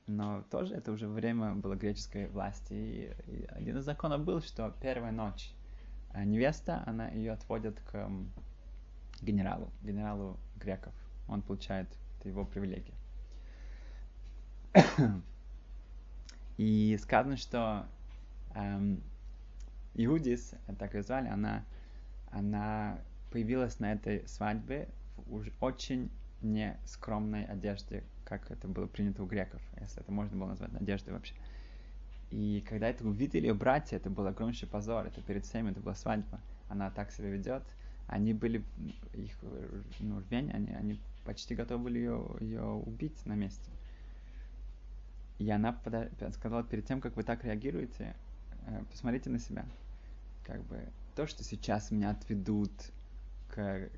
но 0.07 0.43
тоже 0.51 0.75
это 0.75 0.93
уже 0.93 1.09
время 1.09 1.55
было 1.55 1.75
греческой 1.75 2.29
власти. 2.29 2.73
И, 2.73 3.47
один 3.51 3.79
из 3.79 3.85
законов 3.85 4.23
был, 4.25 4.41
что 4.41 4.75
первая 4.81 5.13
ночь 5.13 5.55
а 6.15 6.25
невеста, 6.25 6.85
она 6.87 7.09
ее 7.09 7.33
отводят 7.33 7.81
к 7.81 8.09
генералу, 9.21 9.69
генералу 9.83 10.39
греков. 10.57 10.95
Он 11.27 11.43
получает 11.43 11.89
его 12.23 12.45
привилегия. 12.45 12.95
И 16.57 16.97
сказано, 17.03 17.37
что 17.37 17.87
эм, 18.55 19.03
Иудис, 19.95 20.55
так 20.79 20.95
ее 20.95 21.03
звали, 21.03 21.27
она, 21.27 21.65
она 22.31 23.01
появилась 23.33 23.81
на 23.81 23.93
этой 23.93 24.27
свадьбе 24.29 24.89
в 25.17 25.35
уже 25.35 25.53
очень 25.61 26.11
нескромной 26.43 27.45
одежде, 27.45 28.05
как 28.25 28.51
это 28.51 28.69
было 28.69 28.87
принято 28.87 29.23
у 29.23 29.27
греков, 29.27 29.63
если 29.81 30.03
это 30.03 30.13
можно 30.13 30.37
было 30.37 30.49
назвать 30.49 30.73
надеждой 30.73 31.15
вообще. 31.15 31.35
И 32.31 32.65
когда 32.69 32.89
это 32.89 33.07
увидели 33.07 33.51
братья, 33.53 33.97
это 33.97 34.11
был 34.11 34.27
огромнейший 34.27 34.69
позор, 34.69 35.07
это 35.07 35.21
перед 35.21 35.45
всеми, 35.45 35.71
это 35.71 35.81
была 35.81 35.95
свадьба. 35.95 36.41
Она 36.69 36.91
так 36.91 37.13
себя 37.13 37.29
ведет. 37.29 37.63
Они 38.07 38.35
были, 38.35 38.65
их 39.15 39.37
ну, 40.01 40.21
рвень, 40.21 40.51
они, 40.51 40.73
они 40.75 41.01
почти 41.25 41.55
готовы 41.55 41.85
были 41.85 41.99
ее, 41.99 42.27
ее 42.41 42.63
убить 42.63 43.25
на 43.25 43.35
месте. 43.35 43.71
И 45.39 45.49
она 45.51 45.73
пода- 45.73 46.11
сказала, 46.33 46.63
перед 46.63 46.87
тем, 46.87 47.01
как 47.01 47.17
вы 47.17 47.23
так 47.23 47.45
реагируете, 47.45 48.15
э, 48.67 48.83
посмотрите 48.91 49.31
на 49.31 49.39
себя. 49.39 49.65
Как 50.45 50.63
бы 50.65 50.81
то, 51.15 51.27
что 51.27 51.43
сейчас 51.45 51.91
меня 51.91 52.11
отведут, 52.11 52.73
к, 53.55 53.89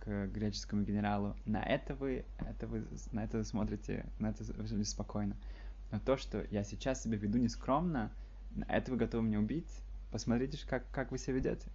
к, 0.00 0.26
греческому 0.26 0.82
генералу. 0.82 1.36
На 1.46 1.62
это 1.62 1.94
вы, 1.94 2.24
это 2.38 2.66
вы, 2.66 2.84
на 3.12 3.24
это 3.24 3.38
вы 3.38 3.44
смотрите, 3.44 4.06
на 4.18 4.30
это 4.30 4.42
вы 4.44 4.84
спокойно. 4.84 5.36
Но 5.92 6.00
то, 6.00 6.16
что 6.16 6.44
я 6.50 6.64
сейчас 6.64 7.02
себя 7.02 7.16
веду 7.16 7.38
нескромно, 7.38 8.10
на 8.56 8.64
это 8.64 8.90
вы 8.90 8.96
готовы 8.96 9.22
меня 9.24 9.38
убить, 9.38 9.70
посмотрите, 10.10 10.58
как, 10.66 10.90
как 10.90 11.12
вы 11.12 11.18
себя 11.18 11.34
ведете. 11.34 11.68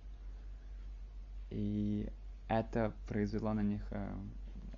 И 1.49 2.09
это 2.49 2.93
произвело 3.07 3.53
на 3.53 3.61
них 3.61 3.81
э, 3.91 4.15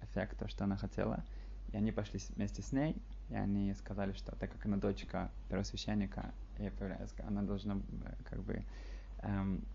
эффект, 0.03 0.37
то, 0.37 0.47
что 0.47 0.65
она 0.65 0.77
хотела. 0.77 1.23
И 1.71 1.77
они 1.77 1.91
пошли 1.91 2.19
вместе 2.35 2.61
с 2.61 2.71
ней, 2.71 3.01
и 3.29 3.35
они 3.35 3.73
сказали, 3.73 4.13
что 4.13 4.35
так 4.35 4.51
как 4.51 4.65
она 4.67 4.77
дочка 4.77 5.31
первосвященника 5.49 6.31
еврейская, 6.59 7.23
она 7.23 7.41
должна 7.41 7.79
как 8.25 8.43
бы 8.43 8.63
эм, 9.23 9.65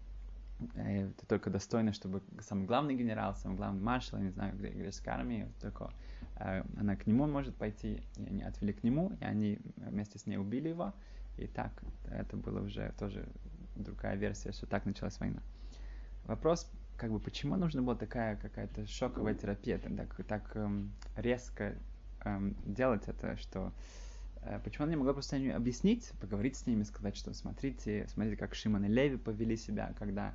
это 0.74 1.26
только 1.26 1.50
достойно, 1.50 1.92
чтобы 1.92 2.22
самый 2.40 2.66
главный 2.66 2.94
генерал, 2.94 3.34
самый 3.36 3.56
главный 3.56 3.82
маршал, 3.82 4.18
я 4.18 4.24
не 4.24 4.30
знаю, 4.30 4.56
где 4.56 4.68
греческой 4.68 5.12
армии, 5.12 5.52
только 5.60 5.90
э, 6.36 6.62
она 6.78 6.96
к 6.96 7.06
нему 7.06 7.26
может 7.26 7.54
пойти, 7.56 8.02
и 8.16 8.26
они 8.26 8.42
отвели 8.42 8.72
к 8.72 8.82
нему, 8.82 9.12
и 9.20 9.24
они 9.24 9.58
вместе 9.76 10.18
с 10.18 10.26
ней 10.26 10.38
убили 10.38 10.68
его, 10.68 10.94
и 11.36 11.46
так, 11.46 11.72
это 12.10 12.36
было 12.36 12.60
уже 12.62 12.94
тоже 12.98 13.28
другая 13.74 14.16
версия, 14.16 14.52
что 14.52 14.66
так 14.66 14.86
началась 14.86 15.20
война. 15.20 15.42
Вопрос, 16.24 16.70
как 16.96 17.10
бы, 17.10 17.20
почему 17.20 17.56
нужна 17.56 17.82
была 17.82 17.94
такая 17.94 18.36
какая-то 18.36 18.86
шоковая 18.86 19.34
терапия, 19.34 19.78
так, 19.78 20.24
так 20.24 20.56
эм, 20.56 20.90
резко 21.16 21.74
эм, 22.24 22.56
делать 22.64 23.06
это, 23.06 23.36
что 23.36 23.72
почему 24.64 24.84
она 24.84 24.90
не 24.90 24.96
могла 24.96 25.12
просто 25.12 25.36
объяснить, 25.54 26.12
поговорить 26.20 26.56
с 26.56 26.66
ними, 26.66 26.82
сказать, 26.84 27.16
что 27.16 27.32
смотрите, 27.34 28.06
смотрите, 28.08 28.36
как 28.36 28.54
Шимон 28.54 28.84
и 28.84 28.88
Леви 28.88 29.16
повели 29.16 29.56
себя, 29.56 29.94
когда 29.98 30.34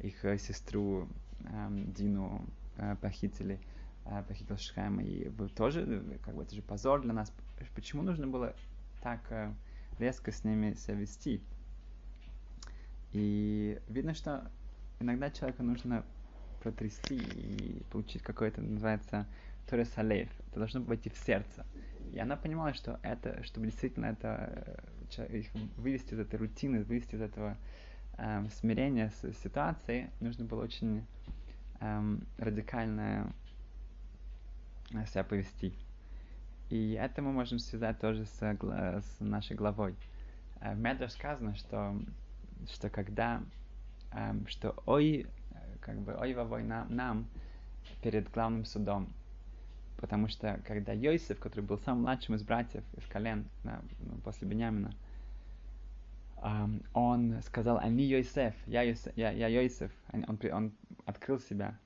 их 0.00 0.24
э, 0.24 0.38
сестру 0.38 1.08
эм, 1.44 1.92
Дину 1.92 2.44
э, 2.76 2.96
похитили, 3.00 3.60
э, 4.06 4.22
похитил 4.26 4.56
Шхайм, 4.56 5.00
и 5.00 5.28
вы 5.28 5.48
тоже, 5.48 5.82
э, 5.82 6.18
как 6.24 6.34
бы 6.34 6.42
это 6.42 6.54
же 6.54 6.62
позор 6.62 7.02
для 7.02 7.12
нас. 7.12 7.32
Почему 7.74 8.02
нужно 8.02 8.26
было 8.26 8.54
так 9.02 9.20
э, 9.30 9.52
резко 9.98 10.32
с 10.32 10.44
ними 10.44 10.74
себя 10.74 10.94
вести? 10.94 11.42
И 13.12 13.80
видно, 13.88 14.14
что 14.14 14.50
иногда 15.00 15.30
человеку 15.30 15.62
нужно 15.62 16.04
протрясти 16.62 17.16
и 17.16 17.82
получить 17.90 18.22
какое-то, 18.22 18.60
называется, 18.62 19.26
Торес 19.66 19.90
Алейф. 19.96 20.28
Это 20.48 20.60
должно 20.60 20.82
войти 20.82 21.10
в 21.10 21.16
сердце. 21.16 21.66
И 22.12 22.18
она 22.18 22.36
понимала, 22.36 22.74
что 22.74 22.98
это, 23.02 23.42
чтобы 23.44 23.66
действительно 23.66 24.06
это 24.06 24.78
э, 25.16 25.38
их 25.38 25.50
вывести 25.76 26.14
из 26.14 26.18
этой 26.18 26.36
рутины, 26.36 26.82
вывести 26.82 27.14
из 27.14 27.20
этого 27.20 27.56
эм, 28.18 28.50
смирения 28.50 29.10
с 29.10 29.32
ситуацией, 29.42 30.10
нужно 30.20 30.44
было 30.44 30.62
очень 30.62 31.06
эм, 31.80 32.26
радикально 32.38 33.32
э, 34.92 35.06
себя 35.06 35.24
повести. 35.24 35.74
И 36.68 36.92
это 36.92 37.22
мы 37.22 37.32
можем 37.32 37.58
связать 37.58 37.98
тоже 37.98 38.24
с, 38.24 38.38
с 38.40 39.20
нашей 39.20 39.56
главой. 39.56 39.94
Э, 40.60 40.74
в 40.74 40.78
Медрах 40.78 41.12
сказано, 41.12 41.54
что, 41.54 41.96
что 42.72 42.90
когда, 42.90 43.42
эм, 44.12 44.46
что 44.48 44.74
ой, 44.86 45.26
как 45.80 46.00
бы 46.00 46.14
ой 46.14 46.34
во 46.34 46.44
война 46.44 46.86
нам 46.88 47.26
перед 48.02 48.30
главным 48.30 48.64
судом, 48.64 49.12
Потому 50.00 50.28
что 50.28 50.58
когда 50.66 50.92
Йосиф, 50.92 51.38
который 51.38 51.60
был 51.60 51.78
самым 51.78 52.02
младшим 52.02 52.34
из 52.34 52.42
братьев, 52.42 52.82
из 52.96 53.04
колен, 53.04 53.44
да, 53.64 53.82
ну, 54.00 54.16
после 54.24 54.48
Бениамина, 54.48 54.94
um, 56.38 56.82
он 56.94 57.42
сказал, 57.42 57.76
они 57.76 58.04
Йосиф, 58.04 58.54
я, 58.66 58.82
Йосиф, 58.82 59.12
я, 59.14 59.30
я 59.30 59.48
Йосиф, 59.48 59.92
он, 60.10 60.24
он, 60.26 60.38
он 60.52 60.72
открыл 61.04 61.38
себя, 61.38 61.76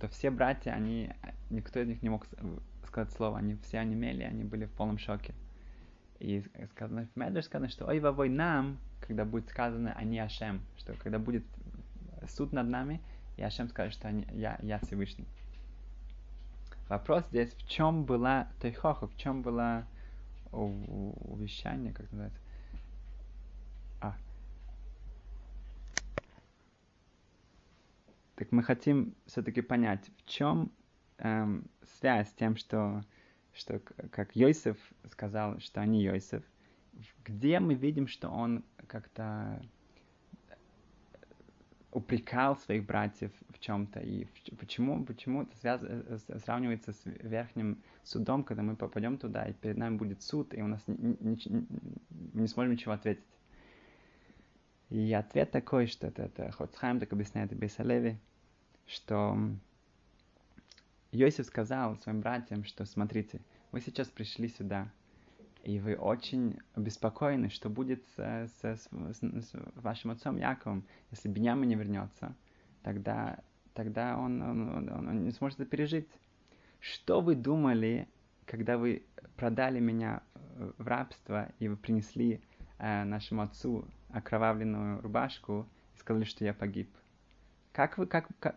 то 0.00 0.08
все 0.08 0.30
братья, 0.30 0.72
они, 0.72 1.12
никто 1.48 1.78
из 1.78 1.86
них 1.86 2.02
не 2.02 2.08
мог 2.08 2.26
сказать 2.86 3.12
слово, 3.12 3.38
они 3.38 3.56
все 3.62 3.78
онемели, 3.78 4.24
они 4.24 4.42
были 4.42 4.64
в 4.64 4.72
полном 4.72 4.98
шоке. 4.98 5.32
И 6.18 6.42
сказано, 6.72 7.06
в 7.14 7.16
Медреш 7.16 7.44
сказано, 7.44 7.70
что 7.70 7.86
ой 7.86 8.00
вовой 8.00 8.28
нам, 8.28 8.78
когда 9.00 9.24
будет 9.24 9.48
сказано 9.48 9.92
они 9.92 10.18
Ашем, 10.18 10.60
что 10.76 10.94
когда 10.94 11.20
будет 11.20 11.44
суд 12.28 12.52
над 12.52 12.68
нами, 12.68 13.00
и 13.36 13.42
Ашем 13.42 13.68
скажет, 13.68 13.94
что 13.94 14.08
они, 14.08 14.26
я, 14.32 14.58
я 14.60 14.80
Всевышний. 14.80 15.26
Вопрос 16.90 17.24
здесь, 17.28 17.54
в 17.54 17.68
чем 17.68 18.04
была 18.04 18.50
тайхоха, 18.58 19.06
в 19.06 19.16
чем 19.16 19.42
была 19.42 19.86
увещание, 20.50 21.92
как 21.92 22.10
называется? 22.10 22.40
А. 24.00 24.16
Так 28.34 28.50
мы 28.50 28.64
хотим 28.64 29.14
все-таки 29.26 29.60
понять, 29.60 30.10
в 30.18 30.28
чем 30.28 30.72
эм, 31.18 31.70
связь 32.00 32.28
с 32.28 32.32
тем, 32.32 32.56
что, 32.56 33.04
что 33.52 33.78
как 34.10 34.34
Йосиф 34.34 34.76
сказал, 35.12 35.60
что 35.60 35.80
они 35.80 36.02
Йосиф, 36.02 36.42
где 37.24 37.60
мы 37.60 37.74
видим, 37.74 38.08
что 38.08 38.30
он 38.30 38.64
как-то 38.88 39.62
упрекал 41.92 42.56
своих 42.56 42.86
братьев 42.86 43.32
в 43.48 43.58
чем-то. 43.58 44.00
И 44.00 44.26
почему, 44.58 45.04
почему 45.04 45.42
это 45.42 45.56
связ, 45.58 45.80
э, 45.82 46.38
сравнивается 46.44 46.92
с 46.92 47.02
верхним 47.04 47.82
судом, 48.04 48.44
когда 48.44 48.62
мы 48.62 48.76
попадем 48.76 49.18
туда, 49.18 49.44
и 49.44 49.52
перед 49.52 49.76
нами 49.76 49.96
будет 49.96 50.22
суд, 50.22 50.54
и 50.54 50.62
у 50.62 50.68
нас 50.68 50.82
не, 50.86 51.16
не, 51.20 51.66
не 52.34 52.46
сможем 52.46 52.72
ничего 52.72 52.92
ответить. 52.92 53.24
И 54.90 55.12
ответ 55.12 55.50
такой, 55.50 55.86
что 55.86 56.08
это, 56.08 56.22
это 56.22 56.50
Хоцхайм 56.52 57.00
так 57.00 57.12
объясняет 57.12 57.52
Бейсалеви, 57.56 58.18
что 58.86 59.38
Йосиф 61.12 61.46
сказал 61.46 61.96
своим 61.96 62.20
братьям, 62.20 62.64
что 62.64 62.84
смотрите, 62.84 63.40
вы 63.72 63.80
сейчас 63.80 64.08
пришли 64.08 64.48
сюда, 64.48 64.90
и 65.62 65.78
вы 65.78 65.94
очень 65.94 66.58
обеспокоены, 66.74 67.50
что 67.50 67.68
будет 67.68 68.02
с, 68.16 68.48
с, 68.62 68.62
с, 68.62 68.88
с 68.88 69.52
вашим 69.74 70.10
отцом 70.10 70.36
Яковом, 70.36 70.84
если 71.10 71.28
Беньяма 71.28 71.66
не 71.66 71.74
вернется, 71.74 72.34
тогда, 72.82 73.40
тогда 73.74 74.16
он, 74.18 74.40
он, 74.42 74.88
он, 74.88 75.08
он 75.08 75.24
не 75.24 75.32
сможет 75.32 75.60
это 75.60 75.70
пережить. 75.70 76.08
Что 76.80 77.20
вы 77.20 77.34
думали, 77.34 78.08
когда 78.46 78.78
вы 78.78 79.04
продали 79.36 79.80
меня 79.80 80.22
в 80.78 80.86
рабство, 80.86 81.52
и 81.58 81.68
вы 81.68 81.76
принесли 81.76 82.40
э, 82.78 83.04
нашему 83.04 83.42
отцу 83.42 83.86
окровавленную 84.08 85.00
рубашку 85.02 85.68
и 85.94 85.98
сказали, 85.98 86.24
что 86.24 86.44
я 86.44 86.54
погиб? 86.54 86.90
Как 87.72 87.98
вы, 87.98 88.06
как, 88.06 88.28
как, 88.40 88.56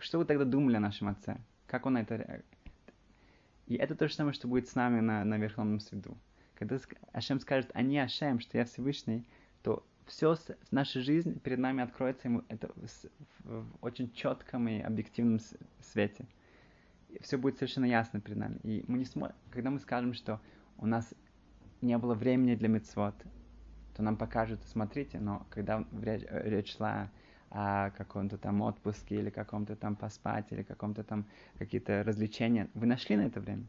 что 0.00 0.18
вы 0.18 0.24
тогда 0.24 0.44
думали 0.44 0.76
о 0.76 0.80
нашем 0.80 1.08
отце? 1.08 1.38
Как 1.66 1.86
он 1.86 1.96
это... 1.96 2.42
И 3.66 3.76
это 3.76 3.94
то 3.94 4.08
же 4.08 4.14
самое, 4.14 4.34
что 4.34 4.48
будет 4.48 4.68
с 4.68 4.74
нами 4.74 4.98
на, 4.98 5.24
на 5.24 5.38
Верховном 5.38 5.78
Суду. 5.78 6.18
Когда 6.60 6.76
Ашем 7.14 7.40
скажет, 7.40 7.70
они 7.72 7.98
Ашем, 7.98 8.38
что 8.38 8.58
я 8.58 8.66
Всевышний, 8.66 9.24
то 9.62 9.82
все 10.04 10.34
в 10.34 10.72
нашей 10.72 11.00
жизни 11.00 11.32
перед 11.32 11.58
нами 11.58 11.82
откроется 11.82 12.28
ему 12.28 12.42
это 12.48 12.70
в, 13.44 13.64
очень 13.80 14.12
четком 14.12 14.68
и 14.68 14.78
объективном 14.78 15.40
свете. 15.80 16.26
И 17.08 17.18
все 17.22 17.38
будет 17.38 17.56
совершенно 17.56 17.86
ясно 17.86 18.20
перед 18.20 18.36
нами. 18.36 18.58
И 18.62 18.84
мы 18.88 18.98
не 18.98 19.06
сможем, 19.06 19.34
когда 19.50 19.70
мы 19.70 19.80
скажем, 19.80 20.12
что 20.12 20.38
у 20.76 20.84
нас 20.84 21.14
не 21.80 21.96
было 21.96 22.12
времени 22.12 22.54
для 22.56 22.68
мецвод, 22.68 23.14
то 23.96 24.02
нам 24.02 24.18
покажут, 24.18 24.60
смотрите, 24.66 25.18
но 25.18 25.46
когда 25.48 25.82
речь, 26.02 26.26
речь 26.28 26.76
шла 26.76 27.10
о 27.48 27.90
каком-то 27.92 28.36
там 28.36 28.60
отпуске 28.60 29.16
или 29.16 29.30
каком-то 29.30 29.76
там 29.76 29.96
поспать 29.96 30.52
или 30.52 30.62
каком-то 30.62 31.04
там 31.04 31.24
какие-то 31.56 32.04
развлечения, 32.04 32.68
вы 32.74 32.84
нашли 32.84 33.16
на 33.16 33.22
это 33.22 33.40
время? 33.40 33.64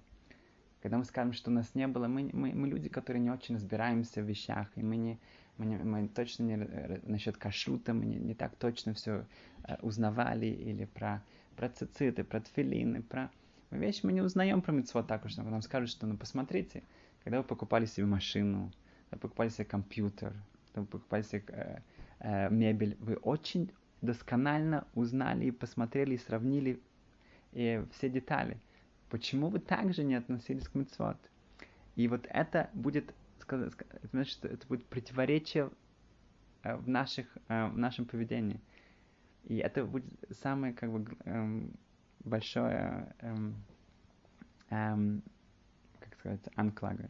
Когда 0.81 0.97
мы 0.97 1.05
скажем, 1.05 1.33
что 1.33 1.51
у 1.51 1.53
нас 1.53 1.75
не 1.75 1.87
было, 1.87 2.07
мы, 2.07 2.29
мы, 2.33 2.53
мы 2.53 2.67
люди, 2.67 2.89
которые 2.89 3.21
не 3.21 3.29
очень 3.29 3.55
разбираемся 3.55 4.21
в 4.21 4.25
вещах, 4.25 4.67
и 4.75 4.81
мы 4.81 4.97
не, 4.97 5.19
мы, 5.57 5.65
не, 5.65 5.77
мы 5.77 6.07
точно 6.07 6.43
не 6.43 6.57
насчет 7.03 7.37
кашрута, 7.37 7.93
мы 7.93 8.05
не, 8.05 8.17
не 8.17 8.33
так 8.33 8.55
точно 8.55 8.95
все 8.95 9.25
э, 9.63 9.75
узнавали, 9.81 10.47
или 10.47 10.85
про, 10.85 11.21
про 11.55 11.69
цициты, 11.69 12.23
про 12.23 12.41
тфилины, 12.41 13.03
про 13.03 13.29
вещи 13.69 14.03
мы 14.03 14.11
не 14.11 14.21
узнаем 14.21 14.61
про 14.63 14.71
митцвот 14.71 15.07
так 15.07 15.23
уж, 15.23 15.37
нам 15.37 15.61
скажут, 15.61 15.89
что 15.91 16.07
ну 16.07 16.17
посмотрите, 16.17 16.81
когда 17.23 17.37
вы 17.37 17.43
покупали 17.43 17.85
себе 17.85 18.07
машину, 18.07 18.71
когда 19.09 19.17
вы 19.17 19.19
покупали 19.19 19.49
себе 19.49 19.65
компьютер, 19.65 20.33
когда 20.67 20.81
вы 20.81 20.87
покупали 20.87 21.21
себе 21.21 21.43
э, 21.49 21.77
э, 22.21 22.49
мебель, 22.49 22.97
вы 22.99 23.17
очень 23.17 23.71
досконально 24.01 24.87
узнали 24.95 25.45
и 25.45 25.51
посмотрели 25.51 26.15
и 26.15 26.17
сравнили 26.17 26.79
и 27.51 27.85
все 27.91 28.09
детали– 28.09 28.57
Почему 29.12 29.50
вы 29.50 29.60
также 29.60 30.06
не 30.06 30.15
относились 30.15 30.69
к 30.69 30.74
мецвод? 30.74 31.17
И 31.97 32.08
вот 32.08 32.26
это 32.30 32.69
будет, 32.74 33.13
значит, 34.13 34.45
это 34.45 34.65
будет 34.67 34.86
противоречие 34.86 35.69
э, 36.64 36.78
в, 36.78 36.88
наших, 36.88 37.28
э, 37.49 37.68
в 37.68 37.78
нашем 37.78 38.05
поведении. 38.05 38.62
И 39.43 39.57
это 39.57 39.84
будет 39.84 40.05
самое, 40.39 40.74
как 40.74 40.93
бы, 40.93 41.05
эм, 41.26 41.74
большое, 42.24 43.14
эм, 43.20 43.62
эм, 44.70 45.24
как 45.99 46.16
сказать, 46.18 46.47
анклага. 46.55 47.05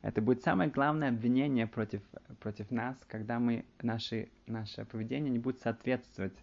Это 0.00 0.22
будет 0.22 0.42
самое 0.42 0.70
главное 0.70 1.10
обвинение 1.10 1.66
против, 1.66 2.00
против 2.38 2.70
нас, 2.70 2.96
когда 3.06 3.38
мы, 3.38 3.66
наши, 3.82 4.30
наше 4.46 4.86
поведение 4.86 5.30
не 5.30 5.38
будет 5.38 5.60
соответствовать 5.60 6.38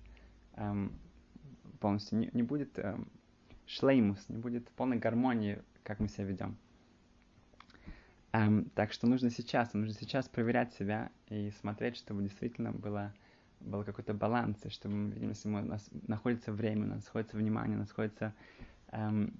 полностью, 1.78 2.18
не, 2.18 2.30
не 2.34 2.44
будет 2.44 2.78
э, 2.80 2.98
шлеймус, 3.66 4.28
не 4.30 4.38
будет 4.38 4.70
полной 4.72 4.98
гармонии, 4.98 5.62
как 5.84 6.00
мы 6.00 6.08
себя 6.08 6.26
ведем. 6.26 6.58
Эм, 8.34 8.70
так 8.76 8.92
что 8.92 9.08
нужно 9.08 9.30
сейчас, 9.30 9.74
нужно 9.74 9.94
сейчас 9.94 10.28
проверять 10.28 10.74
себя 10.74 11.10
и 11.30 11.52
смотреть, 11.62 11.98
чтобы 11.98 12.24
действительно 12.24 12.72
было, 12.72 13.14
был 13.60 13.84
какой-то 13.84 14.14
баланс, 14.14 14.58
и 14.66 14.70
чтобы 14.70 14.96
мы 14.96 15.12
видим, 15.12 15.30
если 15.30 15.48
у 15.48 15.52
нас 15.52 15.90
находится 16.08 16.52
время, 16.52 16.84
у 16.84 16.90
нас 16.90 17.06
находится 17.06 17.38
внимание, 17.38 17.78
у 17.78 17.80
нас 17.80 17.90
находится 17.90 18.34
эм, 18.92 19.34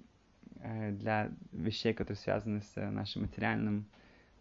э, 0.60 0.92
для 0.92 1.30
вещей, 1.52 1.92
которые 1.92 2.16
связаны 2.18 2.62
с 2.62 2.90
нашим 2.90 3.22
материальным 3.22 3.86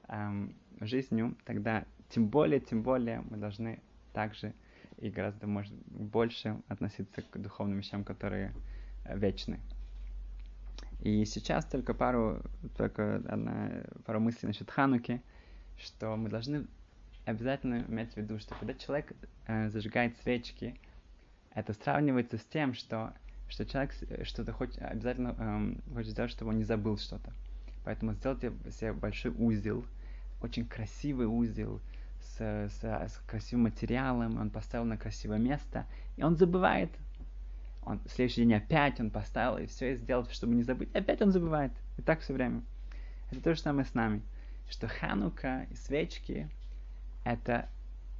эм, 0.08 0.56
жизнью, 0.80 1.36
тогда 1.43 1.86
тем 2.10 2.28
более, 2.28 2.60
тем 2.60 2.84
более 2.84 3.22
мы 3.30 3.38
должны 3.38 3.82
также 4.14 4.54
и 4.98 5.10
гораздо, 5.10 5.48
может, 5.48 5.74
больше 5.86 6.62
относиться 6.68 7.22
к 7.22 7.38
духовным 7.39 7.78
вещам, 7.78 8.04
которые 8.04 8.54
э, 9.06 9.18
вечны. 9.18 9.60
И 11.02 11.26
сейчас 11.26 11.66
только 11.66 11.93
пару, 11.93 12.41
только 12.76 13.18
одна, 13.28 13.84
пару 14.06 14.20
мыслей 14.20 14.48
насчет 14.48 14.70
Хануки, 14.72 15.22
что 15.78 16.16
мы 16.16 16.30
должны 16.30 16.66
обязательно 17.26 17.86
иметь 17.88 18.14
в 18.14 18.18
виду, 18.18 18.39
что 18.39 18.56
когда 18.56 18.74
человек 18.74 19.14
э, 19.48 19.70
зажигает 19.70 20.18
свечки, 20.18 20.76
это 21.54 21.74
сравнивается 21.74 22.38
с 22.38 22.45
тем, 22.45 22.74
что, 22.74 23.14
что 23.50 23.66
человек 23.66 23.93
что-то 24.24 24.54
хочет, 24.54 24.82
обязательно 24.82 25.36
эм, 25.38 25.82
хочет 25.93 26.12
сделать, 26.12 26.32
чтобы 26.32 26.52
он 26.52 26.58
не 26.58 26.64
забыл 26.64 26.98
что-то. 26.98 27.32
Поэтому 27.84 28.14
сделайте 28.14 28.52
себе 28.72 28.93
большой 28.93 29.32
узел, 29.38 29.84
очень 30.41 30.66
красивый 30.66 31.28
узел, 31.28 31.82
с, 32.36 32.70
с, 32.70 32.84
с 32.84 33.22
красивым 33.28 33.64
материалом, 33.64 34.40
он 34.40 34.50
поставил 34.50 34.86
на 34.86 34.98
красивое 34.98 35.40
место, 35.40 35.86
и 36.16 36.24
он 36.24 36.36
забывает. 36.36 36.92
Он, 37.84 38.00
следующий 38.08 38.42
день 38.42 38.56
опять 38.56 39.00
он 39.00 39.10
поставил, 39.10 39.58
и 39.58 39.66
все 39.66 39.96
сделал, 39.96 40.28
чтобы 40.30 40.56
не 40.56 40.64
забыть. 40.64 40.94
Опять 40.94 41.22
он 41.22 41.32
забывает. 41.32 41.72
И 41.98 42.02
так 42.02 42.20
все 42.20 42.34
время. 42.34 42.62
Это 43.32 43.42
то 43.42 43.56
же 43.56 43.62
самое 43.62 43.86
с 43.86 43.94
нами. 43.94 44.22
Что 44.70 44.88
Ханука 44.88 45.68
и 45.70 45.76
свечки, 45.76 46.50
это 47.24 47.70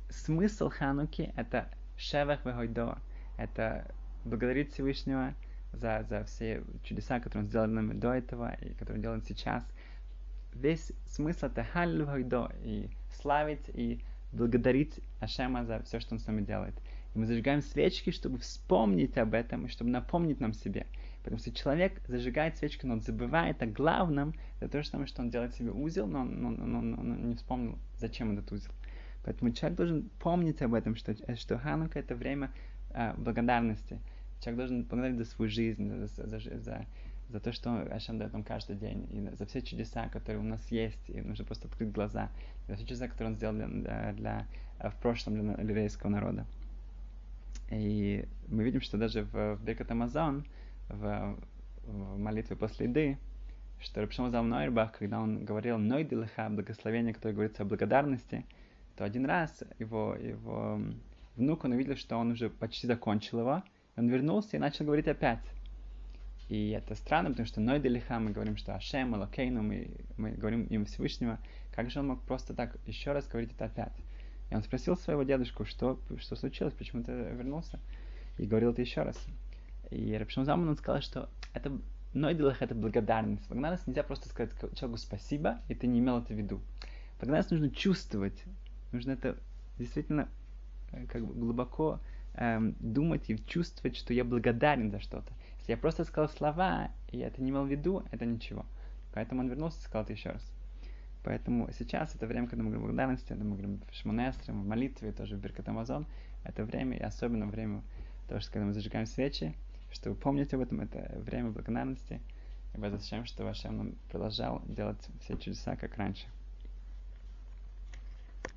смысл 0.10 0.70
Хануки, 0.70 1.34
это 1.36 1.70
Шевах 1.98 2.46
Вегойдо. 2.46 2.98
Это 3.38 3.94
благодарить 4.24 4.74
Всевышнего 4.74 5.34
за, 5.74 6.06
за 6.10 6.24
все 6.24 6.64
чудеса, 6.84 7.20
которые 7.20 7.44
он 7.44 7.50
сделал 7.50 7.68
нам 7.68 8.00
до 8.00 8.14
этого 8.14 8.54
и 8.56 8.74
которые 8.74 8.98
он 8.98 9.02
делает 9.02 9.26
сейчас. 9.26 9.64
Весь 10.54 10.92
смысл 11.06 11.48
это 11.48 11.64
Халлю 11.64 12.06
Вегойдо. 12.06 12.52
И 12.64 12.90
славить 13.22 13.70
и 13.74 14.00
благодарить 14.32 15.00
Ашема 15.20 15.66
за 15.66 15.82
все, 15.84 16.00
что 16.00 16.16
Он 16.16 16.20
с 16.20 16.28
нами 16.28 16.42
делает. 16.42 16.76
И 17.16 17.20
мы 17.20 17.26
зажигаем 17.26 17.62
свечки, 17.62 18.12
чтобы 18.12 18.38
вспомнить 18.40 19.18
об 19.18 19.34
этом 19.34 19.66
и 19.66 19.70
чтобы 19.70 19.90
напомнить 19.90 20.40
нам 20.40 20.54
себе. 20.54 20.86
Потому 21.24 21.40
что 21.40 21.52
человек 21.52 22.02
зажигает 22.08 22.58
свечки, 22.58 22.86
но 22.86 22.94
он 22.94 23.02
забывает 23.02 23.62
о 23.62 23.66
главном, 23.66 24.34
это 24.60 24.72
то 24.72 24.82
же 24.82 24.88
самое, 24.88 25.08
что 25.08 25.22
он 25.22 25.30
делает 25.30 25.54
себе 25.56 25.72
узел, 25.72 26.08
но 26.08 26.22
он, 26.22 26.46
он, 26.46 26.76
он, 26.76 26.94
он, 27.00 27.30
не 27.30 27.36
вспомнил, 27.36 27.78
зачем 27.98 28.32
этот 28.32 28.50
узел. 28.52 28.72
Поэтому 29.26 29.52
человек 29.52 29.78
должен 29.78 30.10
помнить 30.20 30.62
об 30.62 30.74
этом, 30.74 30.96
что, 30.96 31.16
что 31.36 31.58
Ханука 31.58 32.00
это 32.00 32.16
время 32.16 32.52
э, 32.92 33.14
благодарности. 33.18 34.00
Человек 34.40 34.58
должен 34.58 34.84
благодарить 34.84 35.18
за 35.18 35.26
свою 35.26 35.52
жизнь, 35.52 35.90
за, 35.90 36.08
за, 36.08 36.40
за, 36.40 36.60
за 36.60 36.86
то, 37.32 37.52
что 37.52 37.82
Ашем 37.92 38.18
дает 38.18 38.34
нам 38.34 38.44
каждый 38.44 38.76
день, 38.76 39.08
и 39.12 39.36
за 39.36 39.46
все 39.46 39.62
чудеса, 39.62 40.08
которые 40.10 40.40
у 40.40 40.46
нас 40.46 40.72
есть, 40.72 41.10
и 41.10 41.22
нужно 41.22 41.46
просто 41.46 41.68
открыть 41.68 41.92
глаза, 41.92 42.30
и 42.66 42.72
за 42.72 42.76
все 42.76 42.86
чудеса, 42.86 43.08
которые 43.08 43.32
Он 43.32 43.36
сделал 43.36 43.56
для, 43.56 43.68
для, 43.68 44.14
для, 44.14 44.48
в 44.90 44.96
прошлом 45.02 45.40
для 45.56 45.64
еврейского 45.64 46.10
народа. 46.10 46.46
И 47.70 48.26
мы 48.48 48.64
видим, 48.64 48.82
что 48.82 48.98
даже 48.98 49.24
в, 49.24 49.56
в 49.56 49.64
Беркат 49.64 49.92
Амазон, 49.92 50.46
в, 50.90 51.38
в 51.84 52.18
молитве 52.18 52.56
после 52.56 52.88
еды, 52.88 53.18
что 53.80 54.02
Рабшам 54.02 54.32
Зал 54.32 54.44
Нойрбах, 54.44 54.94
когда 54.98 55.20
он 55.20 55.46
говорил 55.46 55.78
«Нойди 55.78 56.16
леха», 56.16 56.50
благословение, 56.50 57.14
которое 57.14 57.34
говорится 57.34 57.64
о 57.64 57.66
благодарности, 57.66 58.46
то 58.96 59.04
один 59.04 59.26
раз 59.26 59.64
его, 59.80 60.16
его 60.16 60.82
внук, 61.36 61.66
он 61.66 61.74
увидел, 61.74 61.96
что 61.96 62.18
он 62.18 62.32
уже 62.32 62.50
почти 62.50 62.88
закончил 62.88 63.42
его, 63.42 63.64
он 63.96 64.08
вернулся 64.08 64.58
и 64.58 64.60
начал 64.60 64.86
говорить 64.86 65.08
опять. 65.08 65.40
И 66.50 66.70
это 66.70 66.96
странно, 66.96 67.30
потому 67.32 67.46
что 67.46 67.60
Ной 67.60 67.80
Делиха 67.80 68.20
мы 68.20 68.32
говорим, 68.32 68.56
что 68.56 68.74
Ашем, 68.74 69.14
Алокейну, 69.16 69.62
мы, 69.62 69.90
мы 70.18 70.32
говорим 70.32 70.64
им 70.66 70.86
Всевышнего. 70.86 71.40
Как 71.76 71.92
же 71.92 72.00
он 72.00 72.08
мог 72.08 72.22
просто 72.24 72.54
так 72.54 72.78
еще 72.86 73.12
раз 73.12 73.28
говорить 73.28 73.52
это 73.54 73.66
опять? 73.66 73.94
И 74.50 74.56
он 74.56 74.64
спросил 74.64 74.96
своего 74.96 75.24
дедушку, 75.24 75.66
что, 75.66 76.00
что 76.20 76.36
случилось, 76.38 76.74
почему 76.74 77.04
ты 77.04 77.12
вернулся? 77.12 77.80
И 78.38 78.46
говорил 78.46 78.72
это 78.72 78.82
еще 78.82 79.02
раз. 79.02 79.18
И 79.92 80.16
Рабшим 80.16 80.46
Заман 80.46 80.70
он 80.70 80.78
сказал, 80.78 81.02
что 81.02 81.30
это 81.54 81.78
Ной 82.14 82.34
Делиха 82.34 82.64
это 82.64 82.76
благодарность. 82.76 83.48
Благодарность 83.48 83.88
нельзя 83.88 84.04
просто 84.04 84.30
сказать 84.30 84.54
человеку 84.76 84.98
спасибо, 84.98 85.60
и 85.68 85.76
ты 85.76 85.88
не 85.88 86.00
имел 86.00 86.20
это 86.20 86.34
в 86.34 86.38
виду. 86.38 86.62
Благодарность 87.20 87.52
нужно 87.52 87.70
чувствовать. 87.70 88.42
Нужно 88.94 89.12
это 89.12 89.38
действительно 89.78 90.30
э, 90.92 91.06
как 91.08 91.26
бы 91.26 91.34
глубоко 91.34 92.00
эм, 92.36 92.76
думать 92.80 93.30
и 93.30 93.38
чувствовать, 93.46 93.98
что 93.98 94.14
я 94.14 94.24
благодарен 94.24 94.92
за 94.92 95.00
что-то. 95.00 95.34
Я 95.68 95.76
просто 95.78 96.06
сказал 96.06 96.30
слова, 96.30 96.92
и 97.10 97.20
это 97.20 97.42
не 97.42 97.50
имел 97.50 97.66
в 97.66 97.70
виду, 97.70 98.04
это 98.12 98.26
ничего. 98.26 98.66
Поэтому 99.14 99.42
он 99.42 99.50
вернулся 99.50 99.80
и 99.80 99.84
сказал 99.84 100.04
это 100.04 100.14
еще 100.14 100.30
раз. 100.30 100.54
Поэтому 101.24 101.70
сейчас 101.78 102.16
это 102.16 102.26
время, 102.26 102.48
когда 102.48 102.64
мы 102.64 102.70
говорим 102.70 102.86
благодарности, 102.86 103.28
когда 103.28 103.44
мы 103.44 103.52
говорим 103.52 103.82
в 103.92 103.94
Шмонестре, 103.96 104.54
в 104.54 104.66
молитве, 104.66 105.12
тоже 105.12 105.36
в 105.36 105.40
Беркат 105.40 105.68
Амазон, 105.68 106.06
это 106.46 106.64
время, 106.64 106.98
и 106.98 107.02
особенно 107.02 107.48
время, 107.48 107.82
того, 108.30 108.40
что 108.40 108.52
когда 108.54 108.66
мы 108.66 108.74
зажигаем 108.74 109.06
свечи, 109.06 109.56
чтобы 109.92 110.16
помнить 110.16 110.54
об 110.54 110.62
этом, 110.62 110.80
это 110.82 111.12
время 111.20 111.50
благодарности. 111.50 112.22
И 112.74 112.90
зачем, 112.90 113.26
что 113.26 113.44
Вашем 113.44 113.78
нам 113.78 113.96
продолжал 114.10 114.62
делать 114.68 115.04
все 115.22 115.36
чудеса, 115.38 115.76
как 115.76 115.98
раньше. 115.98 116.28